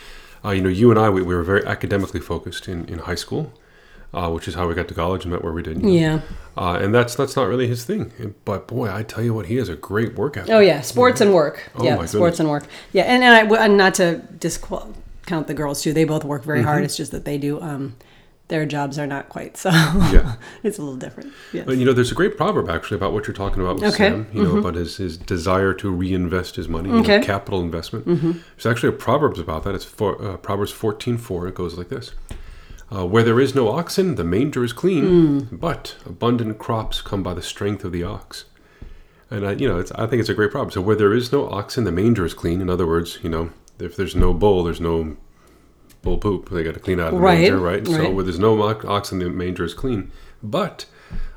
uh, 0.45 0.51
you 0.51 0.61
know, 0.61 0.69
you 0.69 0.89
and 0.91 0.99
I, 0.99 1.09
we, 1.09 1.21
we 1.21 1.35
were 1.35 1.43
very 1.43 1.65
academically 1.65 2.19
focused 2.19 2.67
in, 2.67 2.85
in 2.85 2.99
high 2.99 3.15
school, 3.15 3.53
uh, 4.13 4.29
which 4.31 4.47
is 4.47 4.55
how 4.55 4.67
we 4.67 4.73
got 4.73 4.87
to 4.87 4.93
college 4.93 5.23
and 5.25 5.31
met 5.33 5.43
where 5.43 5.53
we 5.53 5.61
did. 5.63 5.77
you 5.77 5.83
know. 5.83 5.89
Yeah. 5.91 6.21
Uh, 6.57 6.79
and 6.81 6.93
that's 6.93 7.15
that's 7.15 7.35
not 7.35 7.47
really 7.47 7.67
his 7.67 7.85
thing. 7.85 8.33
But 8.45 8.67
boy, 8.67 8.93
I 8.93 9.03
tell 9.03 9.23
you 9.23 9.33
what, 9.33 9.45
he 9.45 9.55
has 9.57 9.69
a 9.69 9.75
great 9.75 10.15
workout. 10.15 10.49
Oh 10.49 10.59
yeah, 10.59 10.81
sports 10.81 11.21
and 11.21 11.33
work. 11.33 11.69
Oh, 11.75 11.83
yeah, 11.83 11.95
sports 11.95 12.11
goodness. 12.13 12.39
and 12.41 12.49
work. 12.49 12.63
Yeah, 12.91 13.03
and, 13.03 13.23
and 13.23 13.53
I 13.53 13.63
and 13.65 13.77
not 13.77 13.93
to 13.95 14.17
discount 14.39 15.47
the 15.47 15.53
girls 15.53 15.81
too. 15.81 15.93
They 15.93 16.03
both 16.05 16.23
work 16.25 16.43
very 16.43 16.59
Mm-hmm. 16.59 16.67
hard. 16.67 16.83
It's 16.83 16.97
just 16.97 17.11
that 17.11 17.23
they 17.25 17.37
do. 17.37 17.61
Um, 17.61 17.95
their 18.49 18.65
jobs 18.65 18.99
are 18.99 19.07
not 19.07 19.29
quite 19.29 19.55
so. 19.57 19.69
Yeah. 19.69 20.35
it's 20.63 20.77
a 20.77 20.81
little 20.81 20.97
different. 20.97 21.31
Yeah. 21.53 21.63
But 21.65 21.77
you 21.77 21.85
know, 21.85 21.93
there's 21.93 22.11
a 22.11 22.15
great 22.15 22.35
proverb 22.35 22.69
actually 22.69 22.97
about 22.97 23.13
what 23.13 23.25
you're 23.27 23.33
talking 23.35 23.61
about 23.63 23.75
with 23.75 23.93
Okay. 23.93 24.09
Mm-hmm. 24.09 24.23
Sam. 24.23 24.37
You 24.37 24.43
know, 24.43 24.57
about 24.57 24.75
his, 24.75 24.97
his 24.97 25.17
desire 25.17 25.73
to 25.75 25.89
reinvest 25.89 26.55
his 26.57 26.67
money, 26.67 26.89
you 26.89 26.95
know, 26.95 27.01
Okay. 27.01 27.15
Mm-hmm. 27.19 27.25
capital 27.25 27.61
investment. 27.61 28.05
There's 28.05 28.65
actually 28.65 28.89
a 28.89 28.97
proverbs 28.97 29.39
about 29.39 29.63
that. 29.63 29.73
It's 29.75 29.85
for, 29.85 30.21
uh, 30.21 30.37
Proverbs 30.37 30.73
14:4. 30.73 31.47
It 31.49 31.55
goes 31.55 31.77
like 31.77 31.89
this: 31.89 32.11
uh, 32.91 33.05
Where 33.05 33.23
there 33.23 33.39
is 33.39 33.53
no 33.55 33.69
oxen, 33.69 34.15
the 34.15 34.23
manger 34.23 34.63
is 34.63 34.73
clean, 34.73 35.05
Mm. 35.05 35.59
but 35.59 35.95
abundant 36.05 36.57
crops 36.57 37.01
come 37.01 37.23
by 37.23 37.33
the 37.33 37.41
strength 37.43 37.83
of 37.85 37.91
the 37.91 38.03
ox. 38.03 38.45
And 39.31 39.45
I, 39.45 39.51
you 39.51 39.67
know, 39.67 39.77
it's, 39.77 39.91
I 39.91 40.07
think 40.07 40.21
it's 40.21 40.29
a 40.29 40.33
great 40.33 40.49
proverb. 40.49 40.73
So 40.73 40.81
where 40.81 40.95
there 40.95 41.13
is 41.13 41.31
no 41.31 41.47
oxen, 41.49 41.83
the 41.83 41.91
manger 41.91 42.25
is 42.25 42.33
clean. 42.33 42.61
In 42.61 42.69
other 42.69 42.87
words, 42.87 43.19
you 43.21 43.29
know, 43.29 43.51
if 43.77 43.95
there's 43.95 44.15
no 44.15 44.33
bull, 44.33 44.63
there's 44.63 44.81
no 44.81 45.17
bull 46.01 46.17
poop. 46.17 46.49
They 46.49 46.63
got 46.63 46.73
to 46.75 46.79
clean 46.79 46.99
out 46.99 47.11
the 47.11 47.17
Right, 47.17 47.39
manger, 47.41 47.57
right? 47.57 47.85
So 47.85 47.97
right. 47.99 48.13
where 48.13 48.23
there's 48.23 48.39
no 48.39 48.61
ox- 48.63 48.85
oxen, 48.85 49.19
the 49.19 49.29
manger 49.29 49.63
is 49.65 49.73
clean. 49.73 50.11
But 50.41 50.85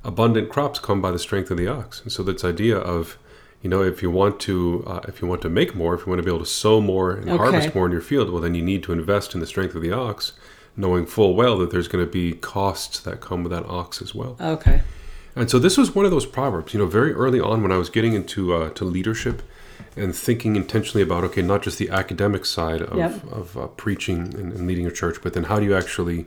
abundant 0.04 0.48
crops 0.50 0.78
come 0.78 1.00
by 1.00 1.10
the 1.10 1.18
strength 1.18 1.50
of 1.50 1.56
the 1.56 1.68
ox. 1.68 2.00
And 2.02 2.12
so 2.12 2.22
this 2.22 2.44
idea 2.44 2.76
of, 2.78 3.18
you 3.62 3.70
know, 3.70 3.82
if 3.82 4.02
you 4.02 4.10
want 4.10 4.40
to, 4.40 4.84
uh, 4.86 5.00
if 5.08 5.20
you 5.22 5.28
want 5.28 5.42
to 5.42 5.48
make 5.48 5.74
more, 5.74 5.94
if 5.94 6.00
you 6.00 6.06
want 6.10 6.18
to 6.18 6.24
be 6.24 6.30
able 6.30 6.44
to 6.44 6.50
sow 6.50 6.80
more 6.80 7.12
and 7.12 7.28
Okay. 7.28 7.36
harvest 7.36 7.74
more 7.74 7.86
in 7.86 7.92
your 7.92 8.00
field, 8.00 8.30
well, 8.30 8.42
then 8.42 8.54
you 8.54 8.62
need 8.62 8.82
to 8.84 8.92
invest 8.92 9.34
in 9.34 9.40
the 9.40 9.46
strength 9.46 9.74
of 9.74 9.82
the 9.82 9.92
ox, 9.92 10.32
knowing 10.76 11.06
full 11.06 11.34
well 11.34 11.58
that 11.58 11.70
there's 11.70 11.88
going 11.88 12.04
to 12.04 12.10
be 12.10 12.32
costs 12.32 12.98
that 13.00 13.20
come 13.20 13.42
with 13.44 13.52
that 13.52 13.66
ox 13.66 14.00
as 14.02 14.14
well. 14.14 14.36
okay. 14.40 14.82
And 15.34 15.48
so 15.50 15.58
this 15.58 15.78
was 15.78 15.94
one 15.94 16.04
of 16.04 16.10
those 16.10 16.26
proverbs, 16.26 16.74
you 16.74 16.78
know, 16.78 16.84
very 16.84 17.14
early 17.14 17.40
on 17.40 17.62
when 17.62 17.72
I 17.72 17.78
was 17.78 17.88
getting 17.88 18.12
into 18.12 18.52
uh, 18.52 18.68
to 18.70 18.84
leadership 18.84 19.40
and 19.96 20.14
thinking 20.14 20.56
intentionally 20.56 21.02
about 21.02 21.24
okay, 21.24 21.42
not 21.42 21.62
just 21.62 21.78
the 21.78 21.90
academic 21.90 22.44
side 22.44 22.82
of, 22.82 22.96
Yep. 22.96 23.32
of 23.32 23.56
uh, 23.56 23.66
preaching 23.68 24.34
and, 24.34 24.52
and 24.52 24.66
leading 24.66 24.86
a 24.86 24.90
church, 24.90 25.18
but 25.22 25.32
then 25.34 25.44
how 25.44 25.58
do 25.58 25.64
you 25.66 25.76
actually 25.76 26.26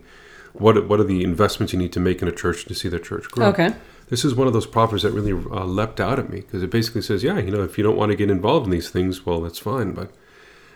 what 0.54 0.88
what 0.88 1.00
are 1.00 1.04
the 1.06 1.24
investments 1.24 1.74
you 1.74 1.80
need 1.80 1.94
to 1.94 2.00
make 2.00 2.22
in 2.22 2.28
a 2.28 2.32
church 2.32 2.66
to 2.66 2.74
see 2.76 2.90
the 2.90 3.00
church 3.00 3.30
grow? 3.32 3.48
Okay. 3.48 3.74
This 4.10 4.24
is 4.24 4.36
one 4.36 4.48
of 4.48 4.54
those 4.54 4.68
proverbs 4.68 5.02
that 5.04 5.12
really 5.12 5.32
uh, 5.34 5.66
leapt 5.66 6.00
out 6.00 6.20
at 6.20 6.30
me 6.30 6.42
because 6.42 6.62
it 6.62 6.70
basically 6.70 7.02
says, 7.02 7.24
yeah, 7.24 7.40
you 7.40 7.50
know, 7.50 7.64
if 7.64 7.78
you 7.78 7.84
don't 7.84 7.98
want 7.98 8.12
to 8.12 8.16
get 8.16 8.30
involved 8.30 8.66
in 8.68 8.72
these 8.72 8.90
things, 8.90 9.26
well, 9.26 9.42
that's 9.42 9.58
fine, 9.58 9.94
but 9.94 10.12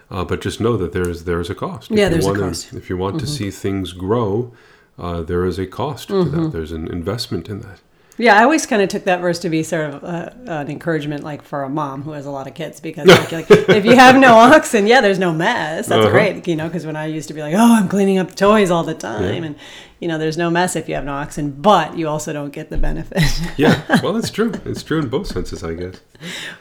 uh, 0.09 0.25
but 0.25 0.41
just 0.41 0.59
know 0.59 0.75
that 0.77 0.91
there 0.93 1.07
is 1.07 1.25
there 1.25 1.39
is 1.39 1.49
a 1.49 1.55
cost. 1.55 1.91
If 1.91 1.97
Yeah, 1.97 2.05
you 2.05 2.11
there's 2.11 2.27
a 2.27 2.33
cost. 2.33 2.67
Mm-hmm. 2.67 2.77
If 2.77 2.89
you 2.89 2.97
want 2.97 3.19
to 3.19 3.27
see 3.27 3.51
things 3.51 3.93
grow, 3.93 4.51
uh, 4.97 5.21
there 5.21 5.45
is 5.45 5.59
a 5.59 5.67
cost 5.67 6.07
to 6.09 6.23
that. 6.23 6.51
There's 6.51 6.71
an 6.71 6.87
investment 6.87 7.47
in 7.47 7.59
that. 7.61 7.79
Yeah, 8.19 8.37
I 8.37 8.43
always 8.43 8.65
kind 8.65 8.81
of 8.81 8.89
took 8.89 9.05
that 9.05 9.21
verse 9.21 9.39
to 9.39 9.49
be 9.49 9.63
sort 9.63 9.93
of 9.93 10.03
uh, 10.03 10.29
an 10.45 10.69
encouragement, 10.69 11.23
like 11.23 11.41
for 11.41 11.63
a 11.63 11.69
mom 11.69 12.03
who 12.03 12.11
has 12.11 12.25
a 12.25 12.31
lot 12.31 12.47
of 12.47 12.53
kids, 12.53 12.79
because 12.81 13.07
like, 13.07 13.31
like, 13.31 13.45
if 13.51 13.85
you 13.85 13.95
have 13.95 14.17
no 14.17 14.35
oxen, 14.35 14.85
yeah, 14.87 14.99
there's 15.01 15.19
no 15.19 15.31
mess. 15.33 15.87
That's 15.87 16.01
Uh-huh. 16.05 16.11
great, 16.11 16.47
you 16.47 16.55
know. 16.55 16.67
Because 16.67 16.85
when 16.85 16.95
I 16.97 17.05
used 17.05 17.29
to 17.29 17.33
be 17.33 17.41
like, 17.41 17.55
oh, 17.55 17.75
I'm 17.79 17.87
cleaning 17.87 18.17
up 18.19 18.35
toys 18.35 18.69
all 18.71 18.83
the 18.83 18.93
time, 18.93 19.43
and 19.45 19.55
you 20.01 20.07
know, 20.07 20.17
there's 20.17 20.37
no 20.37 20.49
mess 20.49 20.75
if 20.75 20.87
you 20.89 20.95
have 20.95 21.03
no 21.05 21.13
oxen, 21.13 21.51
but 21.51 21.97
you 21.97 22.07
also 22.07 22.31
don't 22.33 22.51
get 22.51 22.69
the 22.69 22.77
benefit. 22.77 23.21
Yeah, 23.57 23.81
well, 24.03 24.13
that's 24.13 24.29
true. 24.29 24.51
It's 24.65 24.83
true 24.83 24.99
in 24.99 25.09
both 25.09 25.27
senses, 25.27 25.63
I 25.63 25.73
guess. 25.73 25.95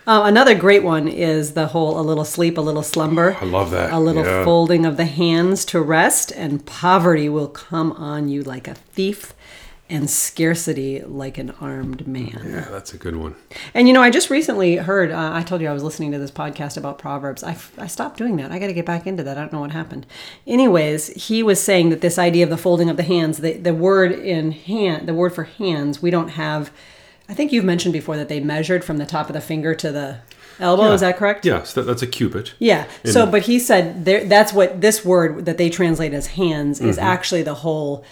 Uh, 0.06 0.22
another 0.26 0.54
great 0.54 0.82
one 0.84 1.06
is 1.08 1.54
the 1.54 1.66
whole 1.68 1.98
a 1.98 2.02
little 2.02 2.24
sleep, 2.24 2.56
a 2.56 2.60
little 2.60 2.82
slumber. 2.82 3.36
I 3.40 3.44
love 3.44 3.70
that. 3.72 3.92
A 3.92 3.98
little 3.98 4.24
Yeah. 4.24 4.44
folding 4.44 4.86
of 4.86 4.96
the 4.96 5.04
hands 5.06 5.64
to 5.66 5.80
rest, 5.80 6.32
and 6.36 6.64
poverty 6.66 7.28
will 7.28 7.48
come 7.48 7.92
on 7.92 8.28
you 8.28 8.42
like 8.42 8.66
a 8.68 8.74
thief, 8.74 9.34
and 9.90 10.10
scarcity 10.10 11.00
like 11.00 11.38
an 11.38 11.50
armed 11.60 12.06
man. 12.06 12.42
Yeah, 12.44 12.68
that's 12.70 12.92
a 12.92 12.98
good 12.98 13.16
one. 13.16 13.36
And 13.72 13.88
you 13.88 13.94
know, 13.94 14.02
I 14.02 14.10
just 14.10 14.28
recently 14.28 14.76
heard, 14.76 15.10
uh, 15.10 15.30
I 15.32 15.42
told 15.42 15.62
you 15.62 15.68
I 15.68 15.72
was 15.72 15.82
listening 15.82 16.12
to 16.12 16.18
this 16.18 16.30
podcast 16.30 16.76
about 16.76 16.98
Proverbs. 16.98 17.42
I, 17.42 17.56
I 17.78 17.86
stopped 17.86 18.18
doing 18.18 18.36
that. 18.36 18.52
I 18.52 18.58
got 18.58 18.66
to 18.66 18.74
get 18.74 18.84
back 18.84 19.06
into 19.06 19.22
that. 19.22 19.38
I 19.38 19.40
don't 19.40 19.52
know 19.52 19.60
what 19.60 19.70
happened. 19.70 20.06
Anyways, 20.46 21.08
he 21.28 21.42
was 21.42 21.62
saying 21.62 21.88
that 21.88 22.02
this 22.02 22.18
idea 22.18 22.44
of 22.44 22.50
the 22.50 22.58
folding 22.58 22.90
of 22.90 22.98
the 22.98 23.02
hands, 23.02 23.38
the, 23.38 23.54
the 23.54 23.74
word 23.74 24.12
in 24.12 24.52
hand, 24.52 25.08
the 25.08 25.14
word 25.14 25.34
for 25.34 25.44
hands, 25.44 26.02
we 26.02 26.10
don't 26.10 26.28
have, 26.30 26.70
I 27.28 27.34
think 27.34 27.50
you've 27.50 27.64
mentioned 27.64 27.94
before 27.94 28.16
that 28.18 28.28
they 28.28 28.40
measured 28.40 28.84
from 28.84 28.98
the 28.98 29.06
top 29.06 29.28
of 29.28 29.32
the 29.32 29.40
finger 29.40 29.74
to 29.74 29.90
the 29.90 30.18
elbow. 30.60 30.92
Is 30.92 31.00
that 31.00 31.16
correct? 31.16 31.46
Yes, 31.46 31.72
that, 31.72 31.82
that's 31.82 32.02
a 32.02 32.06
cubit. 32.06 32.52
Yeah. 32.58 32.86
So, 33.04 33.24
but 33.24 33.42
he 33.42 33.58
said 33.58 34.04
there, 34.04 34.24
that's 34.24 34.52
what 34.52 34.80
this 34.80 35.04
word 35.04 35.46
that 35.46 35.56
they 35.56 35.70
translate 35.70 36.12
as 36.12 36.26
hands 36.26 36.80
is 36.80 36.98
actually 36.98 37.42
the 37.42 37.54
whole 37.54 38.04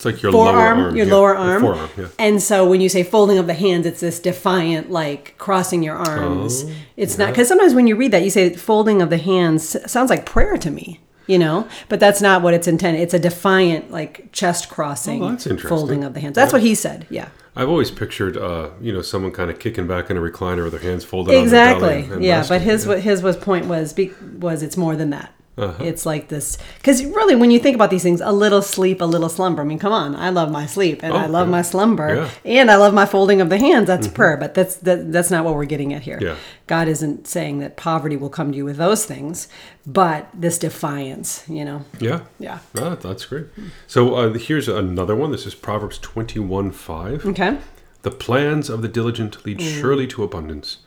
It's 0.00 0.06
like 0.06 0.22
your 0.22 0.32
lower 0.32 0.52
forearm, 0.52 0.78
arm. 0.80 0.96
your 0.96 1.04
yeah, 1.04 1.12
lower 1.12 1.34
your 1.34 1.36
arm. 1.36 1.60
Forearm, 1.60 1.90
yeah. 1.98 2.08
And 2.18 2.42
so 2.42 2.66
when 2.66 2.80
you 2.80 2.88
say 2.88 3.02
folding 3.02 3.36
of 3.36 3.46
the 3.46 3.52
hands, 3.52 3.84
it's 3.84 4.00
this 4.00 4.18
defiant, 4.18 4.90
like 4.90 5.36
crossing 5.36 5.82
your 5.82 5.96
arms. 5.96 6.64
Oh, 6.64 6.72
it's 6.96 7.18
not 7.18 7.28
because 7.28 7.48
sometimes 7.48 7.74
when 7.74 7.86
you 7.86 7.96
read 7.96 8.10
that, 8.12 8.22
you 8.22 8.30
say 8.30 8.48
folding 8.54 9.02
of 9.02 9.10
the 9.10 9.18
hands 9.18 9.76
sounds 9.92 10.08
like 10.08 10.24
prayer 10.24 10.56
to 10.56 10.70
me. 10.70 11.00
You 11.26 11.38
know, 11.38 11.68
but 11.90 12.00
that's 12.00 12.22
not 12.22 12.40
what 12.40 12.54
it's 12.54 12.66
intended. 12.66 13.02
It's 13.02 13.12
a 13.12 13.18
defiant, 13.18 13.90
like 13.90 14.32
chest 14.32 14.70
crossing, 14.70 15.22
Oh, 15.22 15.30
that's 15.32 15.46
interesting. 15.46 15.68
folding 15.68 16.02
of 16.02 16.14
the 16.14 16.20
hands. 16.20 16.34
That's 16.34 16.52
what 16.54 16.62
he 16.62 16.74
said. 16.74 17.06
Yeah, 17.10 17.28
I've 17.54 17.68
always 17.68 17.90
pictured, 17.90 18.38
uh, 18.38 18.70
you 18.80 18.94
know, 18.94 19.02
someone 19.02 19.32
kind 19.32 19.50
of 19.50 19.58
kicking 19.58 19.86
back 19.86 20.08
in 20.08 20.16
a 20.16 20.20
recliner 20.20 20.64
with 20.64 20.72
their 20.72 20.80
hands 20.80 21.04
folded 21.04 21.36
on 21.36 21.46
their 21.46 21.78
belly 21.78 21.98
exactly. 21.98 22.26
Yeah, 22.26 22.42
but 22.48 22.62
his 22.62 22.86
yeah. 22.86 22.96
his 22.96 23.22
was 23.22 23.36
point 23.36 23.66
was 23.66 23.92
be, 23.92 24.12
was 24.38 24.62
it's 24.62 24.78
more 24.78 24.96
than 24.96 25.10
that. 25.10 25.34
Uh-huh. 25.60 25.84
It's 25.84 26.04
like 26.06 26.28
this 26.28 26.58
because 26.78 27.04
really, 27.04 27.36
when 27.36 27.50
you 27.50 27.58
think 27.60 27.74
about 27.74 27.90
these 27.90 28.02
things, 28.02 28.20
a 28.20 28.32
little 28.32 28.62
sleep, 28.62 29.00
a 29.00 29.04
little 29.04 29.28
slumber. 29.28 29.62
I 29.62 29.64
mean, 29.64 29.78
come 29.78 29.92
on, 29.92 30.16
I 30.16 30.30
love 30.30 30.50
my 30.50 30.66
sleep 30.66 31.02
and 31.02 31.12
Oh, 31.12 31.16
I 31.16 31.26
love 31.26 31.46
yeah. 31.48 31.52
my 31.52 31.62
slumber, 31.62 32.08
Yeah. 32.14 32.22
Mm-hmm. 32.24 32.48
and 32.48 32.70
I 32.70 32.76
love 32.76 32.94
my 32.94 33.06
folding 33.06 33.40
of 33.40 33.48
the 33.50 33.58
hands. 33.58 33.86
That's 33.86 34.08
prayer, 34.08 34.36
but 34.36 34.54
that's 34.54 34.76
that, 34.76 35.12
that's 35.12 35.30
not 35.30 35.44
what 35.44 35.54
we're 35.54 35.64
getting 35.66 35.92
at 35.92 36.02
here. 36.02 36.18
Yeah. 36.20 36.36
God 36.66 36.88
isn't 36.88 37.26
saying 37.26 37.58
that 37.60 37.76
poverty 37.76 38.16
will 38.16 38.30
come 38.30 38.52
to 38.52 38.56
you 38.56 38.64
with 38.64 38.76
those 38.78 39.04
things, 39.04 39.48
but 39.86 40.28
this 40.32 40.58
defiance. 40.58 41.44
You 41.48 41.64
know, 41.64 41.84
Yeah. 41.98 42.20
yeah. 42.38 42.60
Ah, 42.78 42.94
that's 42.94 43.24
great. 43.26 43.46
So 43.86 44.14
uh, 44.14 44.32
here's 44.34 44.68
another 44.68 45.14
one. 45.16 45.30
This 45.32 45.46
is 45.46 45.54
Proverbs 45.54 45.98
21 45.98 46.70
5. 46.70 47.26
Okay. 47.26 47.58
The 48.02 48.10
plans 48.10 48.70
of 48.70 48.80
the 48.82 48.88
diligent 48.88 49.44
lead 49.44 49.58
Mm. 49.58 49.80
surely 49.80 50.06
to 50.06 50.22
abundance, 50.22 50.78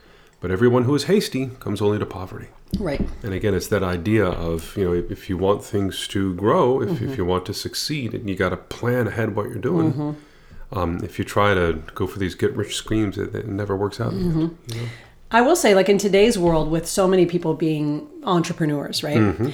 but 0.43 0.51
everyone 0.51 0.83
who 0.83 0.93
is 0.93 1.05
hasty 1.05 1.49
comes 1.61 1.81
only 1.81 1.97
to 1.97 2.05
poverty. 2.05 2.47
Right. 2.77 2.99
And 3.23 3.33
again, 3.33 3.53
it's 3.53 3.67
that 3.69 3.81
idea 3.81 4.25
of, 4.25 4.75
you 4.75 4.83
know, 4.83 4.93
if, 4.93 5.29
you 5.29 5.37
want 5.37 5.63
things 5.63 6.05
to 6.09 6.33
grow, 6.35 6.81
if, 6.81 6.89
Mm-hmm. 6.89 7.09
if 7.09 7.17
you 7.17 7.23
want 7.23 7.45
to 7.45 7.53
succeed, 7.53 8.13
and 8.13 8.29
you 8.29 8.35
got 8.35 8.49
to 8.49 8.57
plan 8.57 9.07
ahead 9.07 9.35
what 9.37 9.45
you're 9.47 9.55
doing. 9.71 9.93
Mm-hmm. 9.93 10.77
Um, 10.77 10.99
if 11.03 11.17
you 11.17 11.23
try 11.23 11.53
to 11.53 11.81
go 11.95 12.07
for 12.07 12.19
these 12.19 12.35
get 12.35 12.51
rich 12.55 12.75
schemes, 12.75 13.17
it, 13.17 13.33
it 13.33 13.47
never 13.47 13.75
works 13.77 14.01
out. 14.01 14.11
in 14.11 14.19
the 14.19 14.25
end, 14.25 14.51
Mm-hmm. 14.51 14.73
you 14.75 14.81
know? 14.81 14.87
I 15.31 15.41
will 15.41 15.55
say, 15.55 15.73
like 15.73 15.87
in 15.89 15.97
today's 15.97 16.37
world, 16.37 16.69
with 16.69 16.85
so 16.87 17.07
many 17.07 17.25
people 17.25 17.53
being 17.53 18.07
entrepreneurs, 18.23 19.01
right? 19.01 19.51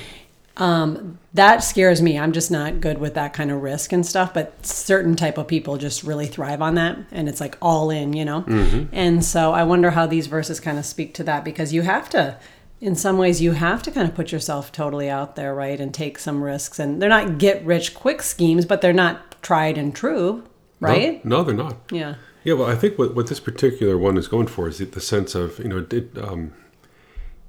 Mm-hmm. 0.60 1.12
that 1.34 1.63
scares 1.63 2.01
me. 2.01 2.20
I'm 2.20 2.32
just 2.32 2.51
not 2.51 2.82
good 2.82 2.98
with 2.98 3.13
that 3.13 3.34
kind 3.34 3.51
of 3.51 3.62
risk 3.62 3.94
and 3.94 4.06
stuff. 4.06 4.34
But 4.34 4.66
certain 4.66 5.16
type 5.16 5.38
of 5.38 5.48
people 5.48 5.78
just 5.78 6.04
really 6.04 6.28
thrive 6.28 6.62
on 6.62 6.75
that, 6.75 6.98
and 7.12 7.30
it's 7.30 7.39
like 7.39 7.58
all 7.62 7.89
in, 7.89 8.13
you 8.13 8.25
know. 8.25 8.44
And 8.92 9.24
so 9.24 9.54
I 9.54 9.63
wonder 9.63 9.92
how 9.92 10.06
these 10.06 10.28
verses 10.28 10.60
kind 10.60 10.78
of 10.78 10.86
speak 10.86 11.13
to 11.16 11.24
that 11.24 11.44
because 11.44 11.74
you 11.74 11.84
have 11.84 12.10
to, 12.10 12.38
in 12.82 12.96
some 12.96 13.18
ways, 13.18 13.42
you 13.42 13.54
have 13.54 13.82
to 13.84 13.92
kind 13.92 14.08
of 14.08 14.16
put 14.16 14.32
yourself 14.32 14.72
totally 14.72 15.10
out 15.10 15.36
there, 15.36 15.54
right, 15.56 15.80
and 15.80 15.94
take 15.94 16.20
some 16.20 16.44
risks. 16.44 16.80
And 16.80 17.01
they're 17.01 17.10
not 17.10 17.38
get 17.38 17.63
rich 17.66 17.94
quick 17.94 18.22
schemes, 18.22 18.66
but 18.66 18.82
they're 18.82 18.94
not 18.94 19.42
tried 19.42 19.78
and 19.78 19.96
true, 19.96 20.44
right? 20.80 21.24
No, 21.24 21.38
no, 21.38 21.44
they're 21.44 21.56
not. 21.56 21.78
Yeah. 21.92 22.16
Yeah, 22.44 22.54
well, 22.54 22.70
I 22.70 22.75
think 22.75 22.98
what, 22.98 23.16
what 23.16 23.28
this 23.28 23.39
particular 23.39 23.98
one 23.98 24.18
is 24.18 24.28
going 24.28 24.48
for 24.48 24.68
is 24.70 24.78
the, 24.78 24.86
the 24.86 25.01
sense 25.01 25.36
of 25.36 25.60
you 25.60 25.68
know 25.68 25.86
it, 25.92 26.18
um, 26.18 26.54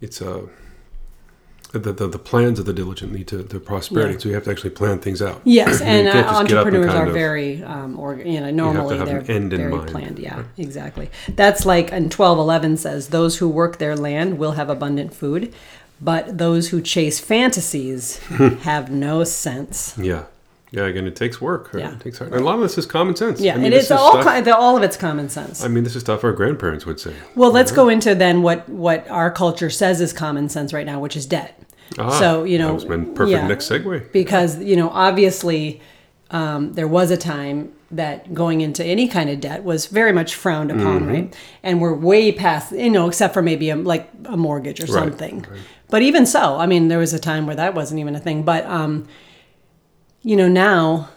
it's 0.00 0.20
uh, 0.20 0.46
the, 1.72 1.92
the 1.92 2.08
the 2.08 2.18
plans 2.18 2.58
of 2.58 2.66
the 2.66 2.72
diligent 2.72 3.12
lead 3.12 3.28
to, 3.28 3.42
to 3.44 3.60
prosperity. 3.60 4.14
Yeah. 4.14 4.18
So 4.20 4.28
you 4.28 4.34
have 4.34 4.44
to 4.44 4.50
actually 4.50 4.70
plan 4.70 4.98
things 4.98 5.22
out. 5.22 5.40
Yes, 5.44 5.80
and 5.80 6.08
uh, 6.08 6.12
can't 6.12 6.26
just 6.26 6.48
get 6.48 6.58
up 6.58 6.66
and 6.66 6.76
entrepreneurs 6.76 6.94
are 6.94 7.10
very, 7.12 7.62
um, 7.62 7.98
or 7.98 8.16
you 8.16 8.40
know, 8.40 8.50
normally 8.50 8.98
have 8.98 9.06
they're 9.06 9.30
end 9.30 9.52
in 9.52 9.60
very 9.60 9.72
mind. 9.72 9.90
planned. 9.90 10.18
Yeah, 10.18 10.44
exactly. 10.58 11.10
That's 11.28 11.64
like 11.64 11.92
in 11.92 12.10
twelve 12.10 12.38
eleven 12.38 12.76
says, 12.76 13.08
"Those 13.08 13.38
who 13.38 13.48
work 13.48 13.78
their 13.78 13.96
land 13.96 14.38
will 14.38 14.52
have 14.52 14.68
abundant 14.68 15.14
food, 15.14 15.52
but 16.00 16.38
those 16.38 16.70
who 16.70 16.80
chase 16.80 17.20
fantasies 17.20 18.18
have 18.62 18.90
no 18.90 19.22
sense." 19.24 19.96
Yeah, 19.96 20.24
yeah. 20.70 20.84
Again, 20.86 21.06
it 21.06 21.16
takes 21.16 21.40
work. 21.40 21.72
right? 21.74 21.80
Yeah. 21.84 21.92
it 21.92 22.00
takes 22.00 22.18
hard. 22.18 22.32
And 22.32 22.40
a 22.40 22.44
lot 22.44 22.54
of 22.56 22.60
this 22.62 22.78
is 22.78 22.86
common 22.86 23.16
sense. 23.16 23.40
Yeah, 23.40 23.54
I 23.54 23.56
mean, 23.56 23.66
and 23.66 23.74
it's 23.74 23.86
is 23.86 23.90
all 23.90 24.20
stuff- 24.22 24.48
all 24.58 24.76
of 24.76 24.82
it's 24.82 24.96
common 24.96 25.28
sense. 25.28 25.64
I 25.64 25.68
mean, 25.68 25.84
this 25.84 25.94
is 25.96 26.02
stuff 26.02 26.22
our 26.24 26.32
grandparents 26.32 26.86
would 26.86 27.00
say. 27.00 27.14
Well, 27.34 27.50
let's 27.52 27.72
go 27.72 27.88
into 27.88 28.14
then 28.14 28.42
what 28.42 28.68
what 28.68 29.08
our 29.10 29.30
culture 29.30 29.70
says 29.70 30.00
is 30.00 30.12
common 30.12 30.48
sense 30.48 30.72
right 30.72 30.86
now, 30.86 31.00
which 31.00 31.16
is 31.16 31.26
debt. 31.26 31.60
Ah, 31.98 32.18
so 32.18 32.44
you 32.44 32.58
know, 32.58 32.68
that 32.68 32.74
was 32.74 32.86
my 32.86 32.96
perfect 33.14 33.30
yeah. 33.30 33.46
next 33.48 33.68
segue. 33.68 34.12
because 34.12 34.62
you 34.62 34.76
know 34.76 34.90
obviously 34.90 35.80
um, 36.30 36.72
there 36.74 36.86
was 36.88 37.10
a 37.10 37.16
time 37.16 37.72
that 37.90 38.32
going 38.32 38.60
into 38.60 38.84
any 38.84 39.08
kind 39.08 39.28
of 39.28 39.40
debt 39.40 39.64
was 39.64 39.86
very 39.86 40.12
much 40.12 40.36
frowned 40.36 40.70
upon 40.70 41.00
Mm-hmm. 41.00 41.08
right 41.10 41.36
and 41.64 41.80
we're 41.80 41.92
way 41.92 42.30
past 42.30 42.70
you 42.70 42.88
know 42.90 43.08
except 43.08 43.34
for 43.34 43.42
maybe 43.42 43.68
a, 43.70 43.74
like 43.74 44.08
a 44.26 44.36
mortgage 44.36 44.80
or 44.80 44.84
Right, 44.84 44.92
something 45.10 45.44
but 45.88 46.00
even 46.02 46.24
so 46.26 46.56
i 46.58 46.66
mean 46.66 46.86
there 46.86 47.00
was 47.00 47.12
a 47.12 47.18
time 47.18 47.46
where 47.48 47.56
that 47.56 47.74
wasn't 47.74 47.98
even 47.98 48.14
a 48.14 48.20
thing 48.20 48.44
but 48.44 48.64
um, 48.66 49.08
you 50.22 50.36
know 50.36 50.48
now 50.48 51.08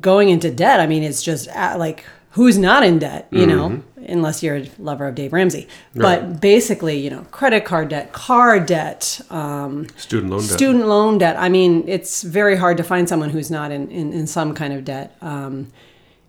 going 0.00 0.28
into 0.28 0.50
debt 0.50 0.80
i 0.80 0.86
mean 0.86 1.02
it's 1.02 1.22
just 1.22 1.48
uh, 1.48 1.74
like 1.78 2.04
who's 2.30 2.58
not 2.58 2.82
in 2.82 2.98
debt 2.98 3.28
you 3.30 3.46
know 3.46 3.82
unless 4.08 4.42
you're 4.42 4.56
a 4.56 4.70
lover 4.78 5.06
of 5.08 5.14
dave 5.14 5.32
ramsey 5.32 5.66
but 5.94 6.22
Mm-hmm. 6.22 6.36
Basically 6.38 6.98
you 6.98 7.10
know 7.10 7.22
credit 7.30 7.64
card 7.64 7.88
debt 7.88 8.12
car 8.12 8.60
debt 8.60 9.20
um, 9.30 9.86
Student 9.96 10.30
loan 10.30 10.40
debt. 10.42 10.50
student 10.50 10.86
loan 10.86 11.18
debt 11.18 11.36
i 11.38 11.48
mean 11.48 11.84
it's 11.88 12.22
very 12.22 12.56
hard 12.56 12.76
to 12.76 12.82
find 12.84 13.08
someone 13.08 13.30
who's 13.30 13.50
not 13.50 13.70
in, 13.70 13.90
in, 13.90 14.12
in 14.12 14.26
some 14.26 14.54
kind 14.54 14.72
of 14.72 14.84
debt 14.84 15.16
um, 15.22 15.68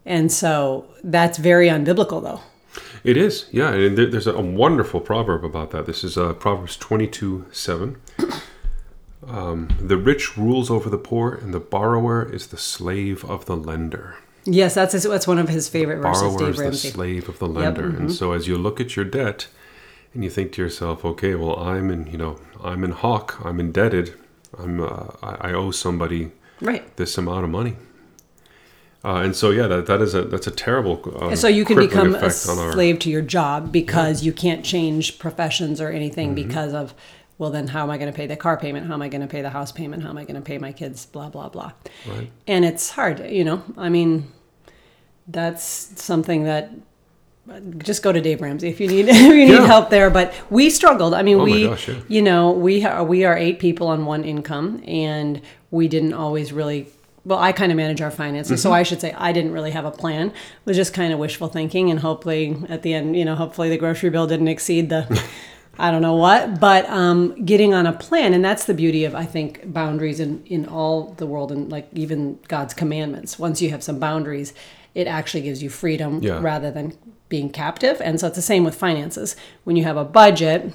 and 0.05 0.31
so 0.31 0.85
that's 1.03 1.37
very 1.37 1.67
unbiblical 1.67 2.21
though 2.21 2.41
It 3.03 3.15
is, 3.17 3.45
yeah. 3.51 3.71
And 3.73 3.97
there, 3.97 4.05
there's 4.11 4.27
a, 4.27 4.33
a 4.33 4.41
wonderful 4.41 4.99
proverb 4.99 5.43
about 5.45 5.71
that. 5.71 5.85
This 5.85 6.03
is 6.03 6.17
uh, 6.17 6.33
Proverbs 6.33 6.75
22 6.77 7.45
7. 7.51 7.95
Um, 9.27 9.67
the 9.81 9.97
rich 9.97 10.37
rules 10.37 10.69
over 10.69 10.89
the 10.89 10.97
poor, 10.97 11.33
and 11.33 11.53
the 11.53 11.59
borrower 11.59 12.31
is 12.33 12.47
the 12.47 12.57
slave 12.57 13.25
of 13.25 13.45
the 13.45 13.57
lender. 13.57 14.15
yes 14.45 14.73
that's 14.73 14.93
his, 14.93 15.03
that's 15.03 15.27
one 15.27 15.37
of 15.39 15.49
his 15.49 15.67
favorite 15.67 15.99
verses 16.01 16.21
Borrower 16.35 16.51
dave 16.53 16.61
is 16.73 16.81
the 16.83 16.89
slave 16.89 17.27
of 17.27 17.37
the 17.39 17.47
lender. 17.47 17.83
mm-hmm. 17.89 17.97
And 17.97 18.11
so 18.13 18.31
as 18.31 18.47
you 18.47 18.57
look 18.57 18.79
at 18.79 18.95
your 18.95 19.03
debt, 19.05 19.47
and 20.13 20.23
you 20.23 20.29
think 20.29 20.53
to 20.53 20.61
yourself, 20.61 21.03
okay, 21.03 21.35
well, 21.35 21.59
I'm 21.59 21.91
in, 21.91 22.07
you 22.07 22.17
know, 22.17 22.39
I'm 22.63 22.83
in 22.85 22.91
hawk, 22.91 23.39
I'm 23.43 23.59
indebted, 23.59 24.13
I'm, 24.57 24.79
uh, 24.81 25.07
I, 25.21 25.49
I 25.49 25.53
owe 25.53 25.71
somebody 25.71 26.31
right 26.61 26.83
this 26.95 27.17
amount 27.17 27.43
of 27.43 27.49
money. 27.51 27.75
Uh, 29.05 29.17
and 29.25 29.35
so, 29.35 29.51
yeah, 29.51 29.67
that, 29.67 29.85
that 29.85 30.01
is 30.01 30.15
a 30.15 30.23
that's 30.23 30.47
a 30.47 30.51
terrible. 30.51 30.95
Uh, 31.21 31.35
so 31.35 31.47
you 31.47 31.63
can 31.65 31.77
become 31.77 32.15
a 32.15 32.17
on 32.17 32.23
our- 32.59 32.71
slave 32.71 32.97
to 32.99 33.09
your 33.09 33.21
job 33.21 33.71
because 33.71 34.23
you 34.23 34.31
can't 34.33 34.63
change 34.65 35.19
professions 35.19 35.79
or 35.81 35.89
anything 35.89 36.29
Mm-hmm. 36.33 36.47
because 36.47 36.73
of 36.73 36.93
well 37.37 37.49
then 37.51 37.67
how 37.67 37.83
am 37.83 37.89
i 37.89 37.97
going 37.97 38.11
to 38.11 38.15
pay 38.15 38.27
the 38.27 38.35
car 38.35 38.57
payment 38.57 38.87
how 38.87 38.93
am 38.93 39.01
i 39.01 39.07
going 39.09 39.21
to 39.21 39.27
pay 39.27 39.41
the 39.41 39.49
house 39.49 39.71
payment 39.71 40.03
how 40.03 40.09
am 40.09 40.17
i 40.17 40.23
going 40.23 40.35
to 40.35 40.41
pay 40.41 40.57
my 40.57 40.71
kids 40.71 41.05
blah 41.05 41.29
blah 41.29 41.49
blah 41.49 41.71
Right. 42.07 42.31
and 42.47 42.63
it's 42.65 42.89
hard 42.91 43.29
you 43.29 43.43
know 43.43 43.61
i 43.77 43.89
mean 43.89 44.31
that's 45.27 45.63
something 46.01 46.43
that 46.45 46.71
just 47.77 48.03
go 48.03 48.11
to 48.11 48.19
Dave 48.19 48.41
Ramsey 48.41 48.67
if 48.67 48.79
you 48.81 48.87
need 48.87 49.07
if 49.09 49.21
you 49.21 49.33
need 49.33 49.49
Yeah. 49.49 49.65
help 49.65 49.89
there. 49.89 50.09
But 50.09 50.33
we 50.49 50.69
struggled. 50.69 51.13
I 51.13 51.21
mean, 51.21 51.39
Oh 51.39 51.43
we 51.45 51.63
gosh, 51.63 51.87
yeah. 51.87 51.95
you 52.09 52.21
know 52.21 52.51
we 52.51 52.81
ha- 52.81 53.03
we 53.03 53.23
are 53.23 53.37
eight 53.37 53.59
people 53.59 53.87
on 53.87 54.05
one 54.05 54.25
income, 54.25 54.83
and 54.85 55.41
we 55.71 55.87
didn't 55.87 56.13
always 56.13 56.51
really. 56.51 56.87
Well, 57.23 57.39
I 57.39 57.51
kind 57.53 57.71
of 57.71 57.77
manage 57.77 58.01
our 58.01 58.11
finances, 58.11 58.59
Mm-hmm. 58.59 58.63
so 58.69 58.73
I 58.73 58.83
should 58.83 58.99
say 58.99 59.13
I 59.17 59.31
didn't 59.31 59.51
really 59.53 59.71
have 59.71 59.85
a 59.85 59.91
plan. 59.91 60.27
It 60.27 60.33
was 60.65 60.75
just 60.75 60.93
kind 60.93 61.11
of 61.13 61.19
wishful 61.19 61.47
thinking, 61.47 61.89
and 61.89 61.99
hopefully 62.01 62.57
at 62.67 62.81
the 62.83 62.93
end, 62.93 63.15
you 63.15 63.23
know, 63.23 63.35
hopefully 63.35 63.69
the 63.69 63.77
grocery 63.77 64.09
bill 64.09 64.27
didn't 64.27 64.47
exceed 64.49 64.89
the. 64.89 65.07
I 65.79 65.91
don't 65.91 66.01
know 66.01 66.15
what, 66.15 66.59
but 66.59 66.89
um, 66.89 67.45
getting 67.45 67.73
on 67.73 67.85
a 67.85 67.93
plan, 67.93 68.33
and 68.33 68.43
that's 68.43 68.65
the 68.65 68.73
beauty 68.73 69.05
of 69.05 69.13
I 69.15 69.25
think 69.25 69.71
boundaries 69.71 70.19
in 70.19 70.43
in 70.45 70.65
all 70.67 71.13
the 71.17 71.25
world, 71.27 71.51
and 71.51 71.71
like 71.71 71.87
even 71.93 72.39
God's 72.47 72.73
commandments. 72.73 73.37
Once 73.37 73.61
you 73.61 73.69
have 73.69 73.83
some 73.83 73.99
boundaries, 73.99 74.53
it 74.95 75.07
actually 75.07 75.41
gives 75.41 75.61
you 75.61 75.69
freedom 75.69 76.19
Yeah. 76.23 76.39
rather 76.41 76.71
than 76.71 76.93
being 77.29 77.49
captive. 77.49 78.01
And 78.01 78.19
so 78.19 78.27
it's 78.27 78.35
the 78.37 78.41
same 78.41 78.63
with 78.63 78.73
finances. 78.73 79.35
When 79.65 79.75
you 79.75 79.83
have 79.83 79.97
a 79.97 80.05
budget, 80.05 80.71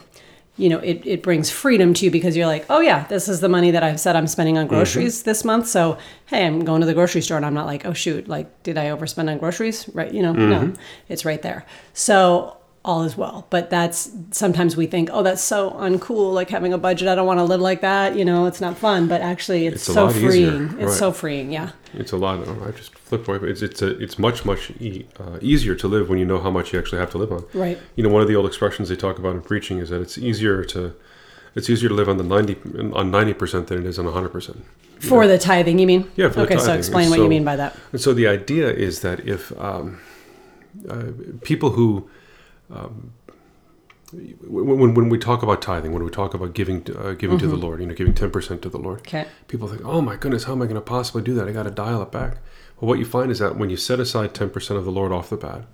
you 0.58 0.68
know, 0.68 0.78
it, 0.80 1.00
it 1.06 1.22
brings 1.22 1.48
freedom 1.50 1.94
to 1.94 2.04
you 2.04 2.10
because 2.10 2.36
you're 2.36 2.46
like, 2.46 2.66
oh 2.68 2.80
yeah, 2.80 3.06
this 3.08 3.26
is 3.26 3.40
the 3.40 3.48
money 3.48 3.70
that 3.70 3.82
I've 3.82 3.98
said 3.98 4.14
I'm 4.16 4.26
spending 4.26 4.58
on 4.58 4.66
groceries 4.66 5.22
this 5.22 5.44
month. 5.44 5.66
So 5.66 5.96
hey, 6.26 6.46
I'm 6.46 6.60
going 6.62 6.80
to 6.82 6.86
the 6.86 6.92
grocery 6.94 7.22
store 7.22 7.38
and 7.38 7.46
I'm 7.46 7.54
not 7.54 7.66
like, 7.66 7.86
oh 7.86 7.94
shoot, 7.94 8.28
like 8.28 8.62
did 8.62 8.76
I 8.76 8.86
overspend 8.86 9.30
on 9.30 9.38
groceries? 9.38 9.88
Right, 9.94 10.12
you 10.12 10.22
know, 10.22 10.32
no, 10.34 10.74
it's 11.08 11.24
right 11.24 11.40
there. 11.40 11.64
So 11.94 12.58
all 12.84 13.04
is 13.04 13.16
well. 13.16 13.46
But 13.50 13.70
that's 13.70 14.10
sometimes 14.32 14.76
we 14.76 14.86
think, 14.86 15.08
oh, 15.12 15.22
that's 15.22 15.42
so 15.42 15.70
uncool, 15.72 16.32
like 16.34 16.50
having 16.50 16.72
a 16.72 16.78
budget. 16.78 17.06
I 17.08 17.14
don't 17.14 17.26
want 17.26 17.38
to 17.38 17.44
live 17.44 17.60
like 17.60 17.80
that. 17.82 18.16
You 18.16 18.24
know, 18.24 18.46
it's 18.46 18.60
not 18.60 18.76
fun. 18.76 19.06
But 19.08 19.20
actually, 19.20 19.66
it's, 19.66 19.76
It's 19.86 19.94
so 19.94 20.08
freeing. 20.10 20.76
It's 20.80 20.98
so 20.98 21.12
freeing. 21.12 21.52
Yeah. 21.52 21.70
It's 21.94 22.12
a 22.12 22.16
lot. 22.16 22.40
oh, 22.46 22.64
I 22.66 22.70
just 22.72 22.94
flipped 22.98 23.28
away. 23.28 23.38
It's 23.50 23.62
it's 23.62 23.82
a, 23.82 23.88
it's 24.02 24.18
much 24.18 24.44
much 24.44 24.70
e- 24.80 25.06
uh, 25.20 25.38
easier 25.40 25.74
to 25.76 25.86
live 25.88 26.08
when 26.08 26.18
you 26.18 26.24
know 26.24 26.40
how 26.40 26.50
much 26.50 26.72
you 26.72 26.78
actually 26.78 26.98
have 26.98 27.10
to 27.10 27.18
live 27.18 27.30
on. 27.32 27.44
Right. 27.54 27.78
You 27.96 28.02
know, 28.02 28.08
one 28.08 28.22
of 28.22 28.28
the 28.28 28.34
old 28.36 28.46
expressions 28.46 28.88
they 28.88 28.96
talk 28.96 29.18
about 29.18 29.34
in 29.36 29.42
preaching 29.42 29.78
is 29.78 29.90
that 29.90 30.00
it's 30.00 30.16
easier 30.18 30.64
to 30.64 30.94
it's 31.54 31.68
easier 31.68 31.88
to 31.90 31.94
live 31.94 32.08
on 32.08 32.16
the 32.16 32.24
ninety 32.24 32.56
on 32.94 33.10
ninety 33.10 33.34
percent 33.34 33.66
than 33.68 33.78
it 33.80 33.86
is 33.86 33.98
on 33.98 34.06
hundred 34.10 34.30
percent. 34.32 34.64
For 35.00 35.26
the 35.26 35.36
tithing, 35.38 35.78
you 35.80 35.86
mean? 35.86 36.10
Yeah, 36.16 36.28
for 36.30 36.34
the 36.36 36.42
okay, 36.46 36.58
so 36.58 36.72
explain 36.74 37.10
what 37.10 37.16
So- 37.16 37.24
you 37.24 37.28
mean 37.28 37.44
by 37.44 37.56
that. 37.56 37.76
And 37.92 38.00
so 38.00 38.14
the 38.14 38.26
idea 38.26 38.70
is 38.72 39.00
that 39.00 39.20
if 39.28 39.52
um, 39.60 40.00
uh, 40.88 41.04
people 41.42 41.70
who 41.70 42.08
um, 42.72 43.12
when, 44.12 44.94
when, 44.94 45.08
we 45.08 45.18
talk 45.18 45.42
about 45.42 45.62
tithing, 45.62 45.92
when 45.92 46.04
we 46.04 46.10
talk 46.10 46.34
about 46.34 46.52
giving 46.52 46.86
uh, 46.96 47.12
giving 47.12 47.38
to 47.38 47.46
the 47.46 47.56
Lord, 47.56 47.80
you 47.80 47.86
know, 47.86 47.94
giving 47.94 48.14
ten 48.14 48.30
percent 48.30 48.60
to 48.62 48.68
the 48.68 48.78
Lord, 48.78 49.00
Okay. 49.00 49.26
people 49.48 49.68
think, 49.68 49.82
"Oh 49.84 50.00
my 50.00 50.16
goodness, 50.16 50.44
how 50.44 50.52
am 50.52 50.60
I 50.60 50.66
going 50.66 50.74
to 50.74 50.82
possibly 50.82 51.22
do 51.22 51.34
that? 51.34 51.48
I 51.48 51.52
got 51.52 51.62
to 51.62 51.70
dial 51.70 52.02
it 52.02 52.12
back." 52.12 52.38
Well, 52.78 52.88
what 52.88 52.98
you 52.98 53.06
find 53.06 53.30
is 53.30 53.38
that 53.38 53.56
when 53.56 53.70
you 53.70 53.76
set 53.76 54.00
aside 54.00 54.34
ten 54.34 54.50
percent 54.50 54.78
of 54.78 54.84
the 54.84 54.92
Lord 54.92 55.12
off 55.12 55.30
the 55.30 55.36
bat 55.36 55.64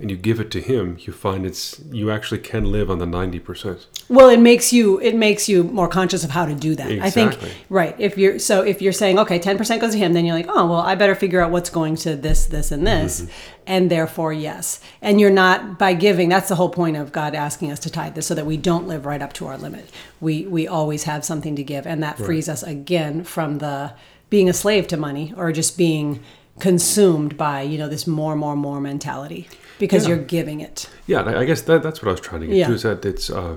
and 0.00 0.10
you 0.12 0.16
give 0.16 0.38
it 0.38 0.50
to 0.52 0.60
Him, 0.60 0.96
you 1.00 1.12
find 1.12 1.44
it's 1.44 1.80
you 1.90 2.10
actually 2.10 2.38
can 2.38 2.70
live 2.70 2.88
on 2.90 2.98
the 2.98 3.06
ninety 3.06 3.38
percent. 3.38 3.86
Well, 4.08 4.28
it 4.28 4.38
makes 4.38 4.72
you 4.72 5.00
it 5.00 5.16
makes 5.16 5.48
you 5.48 5.64
more 5.64 5.88
conscious 5.88 6.22
of 6.22 6.30
how 6.30 6.46
to 6.46 6.54
do 6.54 6.74
that. 6.76 6.90
I 7.02 7.10
think 7.10 7.36
right. 7.68 7.96
If 7.98 8.16
you're 8.16 8.38
so 8.38 8.62
if 8.62 8.80
you're 8.80 8.92
saying 8.92 9.18
okay, 9.18 9.38
ten 9.38 9.58
percent 9.58 9.80
goes 9.80 9.92
to 9.92 9.98
him, 9.98 10.12
then 10.12 10.24
you're 10.24 10.36
like, 10.36 10.46
oh 10.48 10.66
well, 10.66 10.80
I 10.80 10.94
better 10.94 11.14
figure 11.14 11.40
out 11.40 11.50
what's 11.50 11.70
going 11.70 11.96
to 11.96 12.14
this, 12.14 12.46
this, 12.46 12.70
and 12.70 12.86
this, 12.86 13.22
Mm-hmm. 13.22 13.30
and 13.66 13.90
therefore 13.90 14.32
yes. 14.32 14.80
And 15.02 15.20
you're 15.20 15.30
not 15.30 15.78
by 15.78 15.94
giving. 15.94 16.28
That's 16.28 16.48
the 16.48 16.54
whole 16.54 16.70
point 16.70 16.96
of 16.96 17.10
God 17.10 17.34
asking 17.34 17.72
us 17.72 17.80
to 17.80 17.90
tithe 17.90 18.14
this, 18.14 18.26
so 18.26 18.34
that 18.34 18.46
we 18.46 18.56
don't 18.56 18.86
live 18.86 19.04
right 19.04 19.20
up 19.20 19.32
to 19.34 19.46
our 19.46 19.58
limit. 19.58 19.90
We 20.20 20.46
we 20.46 20.68
always 20.68 21.04
have 21.04 21.24
something 21.24 21.56
to 21.56 21.62
give, 21.64 21.86
and 21.86 22.02
that 22.02 22.18
frees 22.18 22.48
us 22.48 22.62
again 22.62 23.24
from 23.24 23.58
the 23.58 23.92
being 24.30 24.48
a 24.48 24.52
slave 24.52 24.86
to 24.88 24.96
money 24.96 25.32
or 25.36 25.50
just 25.52 25.76
being 25.76 26.22
consumed 26.60 27.36
by 27.36 27.62
you 27.62 27.78
know 27.78 27.88
this 27.88 28.06
more, 28.06 28.36
more, 28.36 28.56
more 28.56 28.80
mentality 28.80 29.48
because 29.78 30.04
Yeah. 30.04 30.10
you're 30.16 30.24
giving 30.24 30.60
it. 30.60 30.88
Yeah, 31.06 31.24
I 31.24 31.44
guess 31.44 31.62
that 31.62 31.82
that's 31.82 32.02
what 32.02 32.08
I 32.08 32.12
was 32.12 32.20
trying 32.20 32.40
to 32.42 32.46
get 32.46 32.56
Yeah. 32.56 32.68
to 32.68 32.74
is 32.74 32.82
that 32.82 33.04
it's 33.04 33.30
uh, 33.30 33.56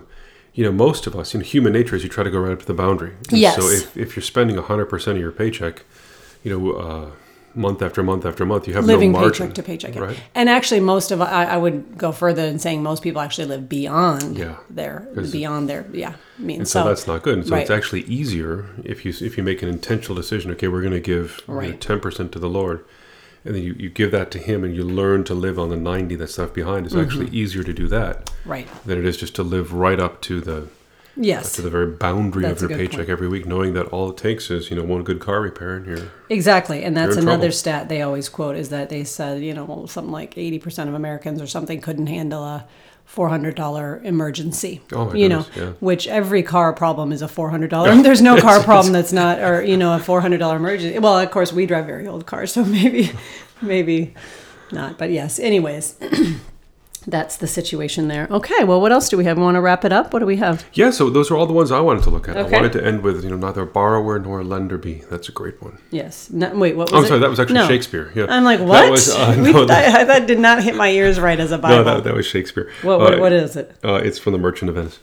you 0.54 0.64
know 0.66 0.72
most 0.72 1.08
of 1.08 1.16
us, 1.16 1.34
you 1.34 1.40
know, 1.40 1.46
human 1.46 1.74
nature 1.74 1.96
is 1.96 2.04
you 2.04 2.10
try 2.10 2.24
to 2.24 2.32
go 2.32 2.40
right 2.40 2.54
up 2.54 2.60
to 2.60 2.66
the 2.66 2.74
boundary. 2.74 3.14
And 3.30 3.40
Yes. 3.40 3.56
So 3.56 3.68
if, 3.70 3.96
if 3.98 4.16
you're 4.16 4.24
spending 4.24 4.58
hundred 4.58 4.86
percent 4.86 5.18
of 5.18 5.22
your 5.22 5.32
paycheck, 5.32 5.84
you 6.44 6.52
know, 6.52 6.72
uh, 6.74 7.06
month 7.54 7.82
after 7.82 8.02
month 8.02 8.26
after 8.26 8.46
month, 8.46 8.66
you 8.68 8.74
have 8.74 8.86
living 8.86 9.12
no 9.12 9.20
margin, 9.20 9.48
paycheck 9.48 9.56
to 9.56 9.64
paycheck. 9.64 9.96
right? 10.00 10.18
And 10.34 10.48
actually, 10.50 10.80
most 10.80 11.12
of 11.12 11.22
I, 11.22 11.44
I 11.46 11.58
would 11.58 11.98
go 11.98 12.12
further 12.14 12.44
in 12.44 12.60
saying 12.60 12.82
most 12.82 13.04
people 13.04 13.22
actually 13.22 13.48
live 13.48 13.68
beyond 13.68 14.38
Yeah. 14.38 14.56
their 14.70 15.06
beyond 15.32 15.68
their 15.70 15.86
yeah. 15.92 16.14
I 16.40 16.42
mean, 16.42 16.60
And 16.60 16.68
so, 16.68 16.82
so, 16.82 16.88
that's 16.88 17.08
not 17.08 17.24
good. 17.24 17.38
And 17.40 17.48
so 17.48 17.56
it's 17.56 17.70
actually 17.70 18.02
easier 18.04 18.66
if 18.86 19.04
you 19.06 19.14
if 19.20 19.38
you 19.38 19.44
make 19.44 19.62
an 19.62 19.68
intentional 19.70 20.16
decision. 20.16 20.50
Okay, 20.52 20.68
we're 20.70 20.82
going 20.82 20.94
to 20.94 21.00
give 21.02 21.42
Right. 21.46 21.80
ten 21.80 22.00
percent 22.00 22.32
to 22.32 22.40
the 22.40 22.50
Lord, 22.50 22.84
and 23.46 23.56
then 23.56 23.64
you, 23.64 23.74
you 23.78 23.90
give 23.90 24.12
that 24.12 24.32
to 24.32 24.40
Him, 24.40 24.64
and 24.64 24.76
you 24.76 24.84
learn 24.84 25.24
to 25.26 25.34
live 25.34 25.58
on 25.60 25.70
the 25.70 25.76
ninety 25.78 26.16
that's 26.16 26.38
left 26.38 26.54
behind. 26.54 26.86
It's 26.86 26.96
actually 26.96 27.26
Mm-hmm. 27.28 27.36
easier 27.36 27.64
to 27.64 27.74
do 27.74 27.88
that 27.88 28.30
right. 28.46 28.68
than 28.86 28.98
it 29.00 29.06
is 29.06 29.18
just 29.18 29.36
to 29.36 29.44
live 29.44 29.74
right 29.74 30.00
up 30.00 30.22
to 30.22 30.42
the 30.42 30.68
Yes. 31.18 31.56
to 31.58 31.62
the 31.62 31.70
very 31.70 31.88
boundary 31.88 32.44
That's 32.44 32.62
of 32.62 32.70
your 32.70 32.80
paycheck 32.80 32.98
point. 33.00 33.10
every 33.10 33.28
week, 33.28 33.46
knowing 33.46 33.74
that 33.74 33.88
all 33.88 34.10
it 34.12 34.18
takes 34.18 34.50
is 34.50 34.70
you 34.70 34.78
know 34.78 34.84
one 34.84 35.04
good 35.04 35.20
car 35.20 35.42
repair 35.42 35.76
and 35.76 35.86
you're 35.86 36.08
Exactly, 36.30 36.84
and 36.84 36.96
that's 36.96 37.18
another 37.18 37.38
trouble. 37.48 37.52
stat 37.52 37.90
they 37.90 38.02
always 38.02 38.30
quote 38.30 38.56
is 38.56 38.70
that 38.70 38.88
they 38.90 39.04
said 39.04 39.42
you 39.44 39.54
know 39.54 39.86
something 39.88 40.12
like 40.14 40.38
eighty 40.38 40.58
percent 40.58 40.88
of 40.88 40.96
Americans 40.96 41.42
or 41.42 41.48
something 41.48 41.82
couldn't 41.82 42.08
handle 42.08 42.44
a 42.44 42.66
four 43.06 43.30
hundred 43.30 43.56
dollar 43.56 44.02
emergency. 44.04 44.82
Oh 44.92 45.06
my 45.06 45.16
you 45.16 45.30
know, 45.30 45.46
yeah. 45.56 45.72
which 45.80 46.08
every 46.08 46.44
car 46.44 46.74
problem 46.74 47.12
is 47.12 47.22
a 47.22 47.28
four 47.28 47.50
hundred 47.50 47.70
dollar. 47.70 47.96
There's 48.02 48.22
no 48.22 48.40
car 48.42 48.62
problem 48.62 48.94
that's 48.94 49.14
not 49.14 49.40
or 49.40 49.62
you 49.64 49.78
know 49.78 49.94
a 49.96 50.00
four 50.00 50.22
hundred 50.22 50.40
dollar 50.40 50.58
emergency. 50.58 50.98
Well, 51.00 51.20
of 51.20 51.32
course 51.32 51.52
we 51.52 51.66
drive 51.66 51.86
very 51.86 52.08
old 52.08 52.26
cars, 52.26 52.54
so 52.54 52.64
maybe 52.80 53.12
maybe 53.62 54.14
not. 54.72 54.98
But 54.98 55.12
yes, 55.12 55.40
anyways. 55.40 55.96
That's 57.08 57.38
the 57.38 57.48
situation 57.48 58.10
there. 58.10 58.28
Okay, 58.30 58.64
well, 58.64 58.80
what 58.80 58.92
else 58.92 59.10
do 59.10 59.18
we 59.18 59.26
have? 59.26 59.36
We 59.38 59.44
want 59.44 59.56
to 59.56 59.62
wrap 59.62 59.84
it 59.86 59.92
up? 59.92 60.14
What 60.14 60.20
do 60.20 60.26
we 60.28 60.38
have? 60.38 60.64
yeah. 60.74 60.92
So 60.92 61.10
those 61.10 61.32
are 61.32 61.36
all 61.36 61.48
the 61.48 61.54
ones 61.54 61.72
I 61.72 61.80
wanted 61.80 62.04
to 62.04 62.12
look 62.12 62.30
at. 62.30 62.38
Okay. 62.38 62.56
I 62.56 62.60
wanted 62.60 62.74
to 62.74 62.86
end 62.86 63.02
with 63.02 63.24
you 63.24 63.32
know 63.32 63.38
neither 63.38 63.64
a 63.64 63.66
borrower 63.66 64.20
nor 64.20 64.42
a 64.42 64.44
lender 64.44 64.78
be. 64.78 65.02
That's 65.10 65.28
a 65.28 65.32
great 65.32 65.60
one. 65.64 65.80
Yes. 65.90 66.30
No, 66.30 66.54
wait, 66.56 66.76
what 66.78 66.92
was 66.92 66.94
Oh, 66.94 66.98
I'm 66.98 67.04
it? 67.06 67.08
sorry, 67.08 67.20
that 67.22 67.30
was 67.32 67.40
actually 67.40 67.56
No. 67.56 67.68
Shakespeare. 67.68 68.12
Yeah, 68.14 68.28
I'm 68.30 68.44
like, 68.44 68.60
That 68.60 68.68
what? 68.68 68.92
was, 68.92 69.10
uh, 69.10 69.34
We- 69.42 69.52
no, 69.52 69.66
that, 69.66 69.92
that, 69.94 70.08
that 70.08 70.28
did 70.28 70.40
not 70.40 70.64
hit 70.64 70.76
my 70.76 70.90
ears 70.90 71.20
right 71.20 71.40
as 71.40 71.52
a 71.52 71.58
Bible. 71.58 71.78
no, 71.78 71.84
that, 71.86 72.04
that 72.04 72.14
was 72.14 72.28
Shakespeare. 72.28 72.70
what, 72.84 73.00
what, 73.00 73.16
Uh, 73.16 73.20
what 73.20 73.34
is 73.34 73.56
it? 73.56 73.76
Uh, 73.84 73.96
it's 73.96 74.20
from 74.20 74.34
the 74.34 74.40
Merchant 74.40 74.70
of 74.70 74.76
Venice. 74.76 75.00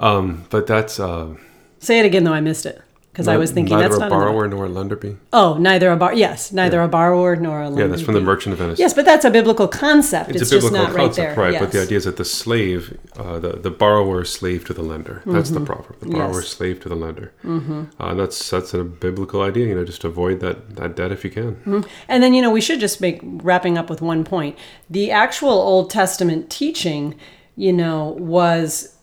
Um, 0.00 0.44
but 0.50 0.66
that's 0.66 0.98
uh, 0.98 1.34
Say 1.78 2.00
it 2.00 2.06
again, 2.06 2.24
though. 2.24 2.32
I 2.32 2.40
missed 2.40 2.66
it 2.66 2.82
because 3.16 3.28
I 3.28 3.38
was 3.38 3.50
thinking 3.50 3.76
neither 3.78 3.88
that's 3.88 4.00
a 4.00 4.04
in 4.04 4.10
the- 4.10 4.14
borrower 4.14 4.46
nor 4.46 4.66
a 4.66 4.68
lender 4.68 4.94
be. 4.94 5.16
oh, 5.32 5.56
neither 5.58 5.90
a 5.90 5.96
bar. 5.96 6.12
Yes, 6.14 6.52
neither 6.52 6.82
a 6.82 6.88
borrower 6.88 7.34
nor 7.34 7.62
a 7.62 7.68
lender. 7.70 7.80
Yeah, 7.84 7.86
that's 7.88 8.02
from 8.02 8.12
the. 8.12 8.20
Merchant 8.20 8.52
of 8.52 8.58
Venice. 8.58 8.78
Yes, 8.78 8.92
but 8.92 9.06
that's 9.06 9.24
a 9.24 9.30
biblical 9.30 9.68
concept. 9.68 10.30
It's, 10.30 10.42
It's, 10.42 10.52
a 10.52 10.56
biblical 10.56 10.78
just 10.78 10.88
not 10.90 10.94
right 10.96 11.04
concept, 11.06 11.34
there. 11.36 11.44
right? 11.44 11.52
Yes. 11.54 11.62
But 11.62 11.72
the 11.72 11.80
idea 11.80 11.96
is 11.96 12.04
that 12.04 12.18
the 12.18 12.24
slave, 12.26 12.98
uh, 13.16 13.38
the 13.38 13.52
the 13.52 13.70
borrower 13.70 14.20
is 14.22 14.30
slave 14.30 14.64
to 14.66 14.74
the 14.74 14.82
lender. 14.82 15.22
That's 15.24 15.48
the 15.50 15.60
proverb. 15.60 15.98
The 16.00 16.06
borrower 16.06 16.26
Mm-hmm. 16.28 16.34
Yes. 16.34 16.44
is 16.44 16.50
slave 16.50 16.80
to 16.80 16.88
the 16.90 16.96
lender. 16.96 17.32
Mm-hmm. 17.42 17.84
Uh, 17.98 18.14
that's 18.14 18.50
that's 18.50 18.74
a 18.74 18.84
biblical 18.84 19.40
idea. 19.40 19.66
You 19.68 19.76
know, 19.76 19.84
just 19.84 20.04
avoid 20.04 20.40
that 20.40 20.76
that 20.76 20.94
debt 20.96 21.10
if 21.12 21.24
you 21.24 21.30
can. 21.30 21.84
And 22.08 22.22
then, 22.22 22.34
you 22.34 22.42
know, 22.42 22.50
we 22.50 22.60
should 22.60 22.80
just 22.80 23.00
make 23.00 23.20
wrapping 23.22 23.78
up 23.78 23.88
with 23.88 24.02
one 24.02 24.24
point. 24.24 24.58
The 24.90 25.10
actual 25.10 25.50
Old 25.72 25.88
Testament 25.90 26.50
teaching, 26.50 27.14
you 27.56 27.72
know, 27.72 28.16
was 28.18 28.95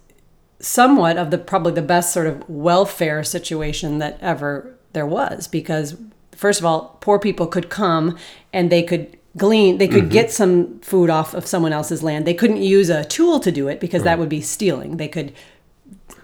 somewhat 0.64 1.18
of 1.18 1.30
the 1.30 1.38
probably 1.38 1.74
the 1.74 1.82
best 1.82 2.14
sort 2.14 2.26
of 2.26 2.48
welfare 2.50 3.24
situation 3.24 4.00
that 4.00 4.18
ever 4.22 4.74
there 4.94 5.06
was 5.06 5.48
because 5.48 5.98
first 6.32 6.60
of 6.60 6.66
all, 6.66 6.98
poor 7.02 7.20
people 7.20 7.48
could 7.48 7.70
come 7.70 8.18
and 8.52 8.72
they 8.72 8.82
could 8.82 9.18
glean 9.36 9.80
they 9.80 9.88
could 9.88 10.04
mm-hmm. 10.04 10.14
get 10.14 10.30
some 10.30 10.80
food 10.82 11.10
off 11.10 11.34
of 11.34 11.46
someone 11.46 11.74
else's 11.74 12.02
land. 12.02 12.26
They 12.26 12.34
couldn't 12.34 12.62
use 12.62 12.90
a 12.90 13.04
tool 13.04 13.40
to 13.42 13.52
do 13.52 13.68
it 13.68 13.80
because 13.80 14.04
that 14.04 14.20
would 14.20 14.30
be 14.30 14.42
stealing. 14.42 14.98
They 14.98 15.08
could 15.08 15.34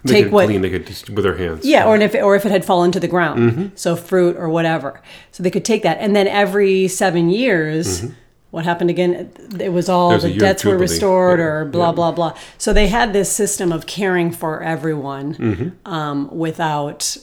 They 0.04 0.14
take 0.14 0.24
could 0.24 0.32
what 0.32 0.46
clean. 0.46 0.62
They 0.62 0.70
could 0.70 0.86
just 0.86 1.10
with 1.10 1.24
their 1.24 1.36
hands. 1.36 1.66
yeah, 1.66 1.86
or 1.86 1.96
if 1.96 2.14
or 2.14 2.34
if 2.36 2.46
it 2.46 2.52
had 2.52 2.64
fallen 2.64 2.92
to 2.92 3.00
the 3.00 3.08
ground, 3.08 3.40
mm-hmm. 3.40 3.66
so 3.74 3.94
fruit 3.96 4.36
or 4.36 4.48
whatever. 4.48 5.02
So 5.32 5.42
they 5.42 5.50
could 5.50 5.64
take 5.64 5.82
that, 5.82 5.98
and 5.98 6.16
then 6.16 6.26
every 6.28 6.88
seven 6.88 7.28
years, 7.28 8.02
mm-hmm. 8.02 8.14
What 8.50 8.64
happened 8.64 8.90
again? 8.90 9.30
It 9.60 9.72
was 9.72 9.88
all 9.88 10.10
There's 10.10 10.22
the 10.24 10.36
debts 10.36 10.64
were 10.64 10.76
restored, 10.76 11.38
Yeah, 11.38 11.44
or 11.46 11.64
blah 11.64 11.88
yeah. 11.90 11.92
blah 11.92 12.12
blah. 12.12 12.36
So 12.58 12.72
they 12.72 12.88
had 12.88 13.12
this 13.12 13.30
system 13.30 13.70
of 13.72 13.86
caring 13.86 14.32
for 14.32 14.62
everyone 14.62 15.76
um, 15.86 16.28
without 16.36 17.16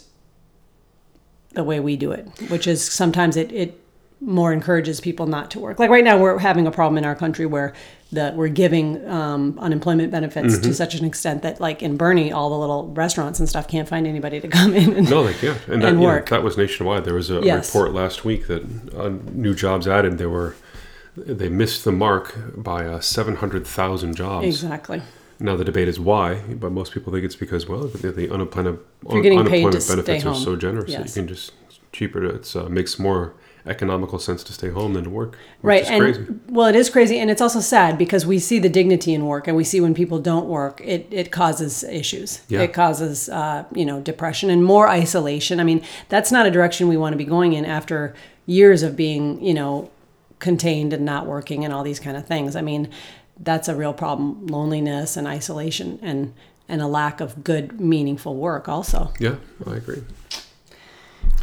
the 1.54 1.64
way 1.64 1.80
we 1.80 1.96
do 1.98 2.12
it, 2.12 2.28
which 2.50 2.68
is 2.68 2.84
sometimes 2.84 3.36
it 3.38 3.52
it 3.52 3.80
more 4.20 4.52
encourages 4.52 5.00
people 5.00 5.28
not 5.28 5.52
to 5.52 5.60
work. 5.60 5.78
Like 5.78 5.92
right 5.92 6.04
now, 6.04 6.18
we're 6.18 6.40
having 6.40 6.66
a 6.66 6.72
problem 6.72 6.98
in 6.98 7.06
our 7.06 7.14
country 7.16 7.46
where 7.46 7.74
that 8.12 8.36
we're 8.36 8.48
giving 8.48 9.08
um, 9.08 9.60
unemployment 9.60 10.12
benefits 10.12 10.54
Mm-hmm. 10.56 10.64
to 10.64 10.74
such 10.74 10.96
an 10.96 11.06
extent 11.06 11.44
that, 11.44 11.60
like 11.62 11.84
in 11.84 11.98
Bernie, 11.98 12.32
all 12.32 12.50
the 12.50 12.58
little 12.58 12.88
restaurants 12.94 13.38
and 13.40 13.48
stuff 13.50 13.68
can't 13.68 13.88
find 13.88 14.08
anybody 14.08 14.40
to 14.40 14.48
come 14.60 14.74
in. 14.74 14.94
And, 14.94 15.10
No, 15.10 15.22
like 15.22 15.40
yeah, 15.44 15.56
and, 15.68 15.82
that, 15.84 15.90
And 15.90 16.02
work. 16.02 16.30
that 16.30 16.42
was 16.42 16.58
nationwide. 16.58 17.04
There 17.06 17.14
was 17.14 17.30
a 17.30 17.42
Yes. 17.44 17.68
report 17.76 17.94
last 17.94 18.24
week 18.26 18.48
that 18.48 18.64
uh, 18.98 19.10
new 19.34 19.54
jobs 19.54 19.88
added. 19.88 20.18
There 20.18 20.30
were 20.30 20.56
they 21.26 21.50
missed 21.50 21.84
the 21.84 21.92
mark 21.92 22.36
by 22.56 22.86
uh, 22.86 23.00
seven 23.00 23.36
hundred 23.36 23.66
thousand 23.66 24.16
jobs. 24.16 24.46
Exactly. 24.46 25.02
Now 25.40 25.56
the 25.56 25.66
debate 25.66 25.88
is 25.88 26.00
why, 26.00 26.42
but 26.42 26.72
most 26.72 26.94
people 26.94 27.14
think 27.14 27.24
it's 27.24 27.36
because 27.36 27.68
well, 27.68 27.88
the, 27.88 28.12
the 28.12 28.34
unemployment, 28.34 28.80
paid 29.08 29.26
unemployment 29.32 29.88
benefits 29.88 30.26
are 30.26 30.36
so 30.36 30.56
generous 30.56 30.92
Yes. 30.92 31.00
that 31.00 31.08
you 31.08 31.14
can 31.22 31.28
just 31.28 31.52
it's 31.68 31.80
cheaper. 31.92 32.22
To, 32.22 32.30
it's 32.30 32.56
uh, 32.56 32.70
makes 32.70 32.98
more 32.98 33.34
economical 33.68 34.18
sense 34.18 34.44
to 34.46 34.54
stay 34.54 34.70
home 34.70 34.94
than 34.94 35.04
to 35.04 35.10
work. 35.10 35.38
Right. 35.62 35.86
And 35.86 36.02
crazy. 36.02 36.26
well, 36.48 36.68
it 36.68 36.76
is 36.76 36.90
crazy. 36.90 37.20
And 37.20 37.30
it's 37.30 37.42
also 37.42 37.60
sad 37.60 37.98
because 37.98 38.26
we 38.26 38.40
see 38.40 38.60
the 38.60 38.70
dignity 38.70 39.14
in 39.14 39.26
work 39.26 39.48
and 39.48 39.58
we 39.58 39.64
see 39.64 39.82
when 39.82 39.94
people 39.94 40.20
don't 40.20 40.48
work, 40.48 40.82
it, 40.84 41.08
it 41.12 41.32
causes 41.32 41.84
issues. 41.84 42.42
Yeah. 42.48 42.62
It 42.62 42.74
causes, 42.74 43.30
uh, 43.30 43.66
you 43.74 43.86
know, 43.86 44.00
depression 44.00 44.50
and 44.50 44.64
more 44.64 44.88
isolation. 44.88 45.60
I 45.60 45.64
mean, 45.64 45.84
that's 46.10 46.32
not 46.32 46.46
a 46.46 46.52
direction 46.52 46.88
we 46.88 46.98
want 46.98 47.14
to 47.14 47.18
be 47.18 47.26
going 47.26 47.54
in 47.54 47.66
after 47.66 48.16
years 48.46 48.84
of 48.84 48.96
being, 48.96 49.44
you 49.44 49.54
know, 49.54 49.92
contained 50.40 50.94
and 50.94 51.04
not 51.06 51.26
working 51.26 51.64
and 51.66 51.74
all 51.74 51.84
these 51.84 52.00
kind 52.00 52.18
of 52.18 52.26
things. 52.26 52.56
I 52.56 52.62
mean, 52.62 52.90
that's 53.40 53.68
a 53.68 53.76
real 53.76 53.94
problem 53.94 54.48
loneliness 54.48 55.18
and 55.18 55.28
isolation 55.28 56.00
and, 56.02 56.34
and 56.68 56.82
a 56.82 56.88
lack 56.88 57.22
of 57.22 57.44
good, 57.44 57.80
meaningful 57.80 58.36
work 58.36 58.68
also. 58.68 59.14
Yeah, 59.20 59.36
I 59.66 59.76
agree. 59.76 60.04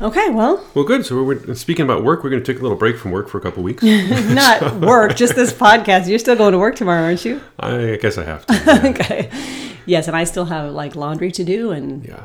Okay, 0.02 0.28
well, 0.30 0.64
Well, 0.74 0.84
good. 0.84 1.06
So 1.06 1.22
we're 1.22 1.54
speaking 1.54 1.84
about 1.84 2.02
work. 2.02 2.24
We're 2.24 2.30
going 2.30 2.42
to 2.42 2.52
take 2.52 2.58
a 2.58 2.62
little 2.62 2.76
break 2.76 2.96
from 2.98 3.12
work 3.12 3.28
for 3.28 3.38
a 3.38 3.40
couple 3.40 3.62
weeks. 3.62 3.82
not 3.84 4.80
work, 4.80 5.14
just 5.14 5.36
this 5.36 5.52
podcast. 5.52 6.08
You're 6.08 6.18
still 6.18 6.34
going 6.34 6.52
to 6.52 6.58
work 6.58 6.74
tomorrow, 6.74 7.04
aren't 7.04 7.24
you? 7.24 7.40
I 7.60 7.96
guess 8.00 8.18
I 8.18 8.24
have 8.24 8.44
to. 8.46 8.54
Yeah. 8.66 8.90
okay. 8.90 9.30
Yes, 9.86 10.08
and 10.08 10.16
I 10.16 10.24
still 10.24 10.46
have 10.46 10.72
like 10.72 10.96
laundry 10.96 11.30
to 11.32 11.44
do 11.44 11.70
and 11.70 12.04
yeah. 12.04 12.24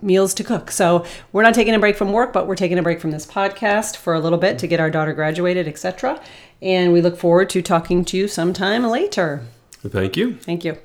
Meals 0.00 0.32
to 0.34 0.44
cook. 0.44 0.70
So 0.70 1.04
we're 1.32 1.42
not 1.42 1.54
taking 1.54 1.74
a 1.74 1.78
break 1.78 1.96
from 1.96 2.12
work, 2.12 2.32
but 2.32 2.46
we're 2.46 2.56
taking 2.56 2.78
a 2.78 2.82
break 2.82 3.00
from 3.00 3.10
this 3.10 3.26
podcast 3.26 3.96
for 3.96 4.14
a 4.14 4.20
little 4.20 4.38
bit 4.38 4.58
to 4.60 4.66
get 4.66 4.80
our 4.80 4.90
daughter 4.90 5.12
graduated, 5.12 5.68
etc. 5.68 6.20
And 6.60 6.92
we 6.92 7.00
look 7.00 7.16
forward 7.16 7.50
to 7.50 7.62
talking 7.62 8.04
to 8.06 8.16
you 8.16 8.28
sometime 8.28 8.84
later. 8.84 9.42
Thank 9.82 10.16
you. 10.16 10.36
Thank 10.36 10.64
you. 10.64 10.78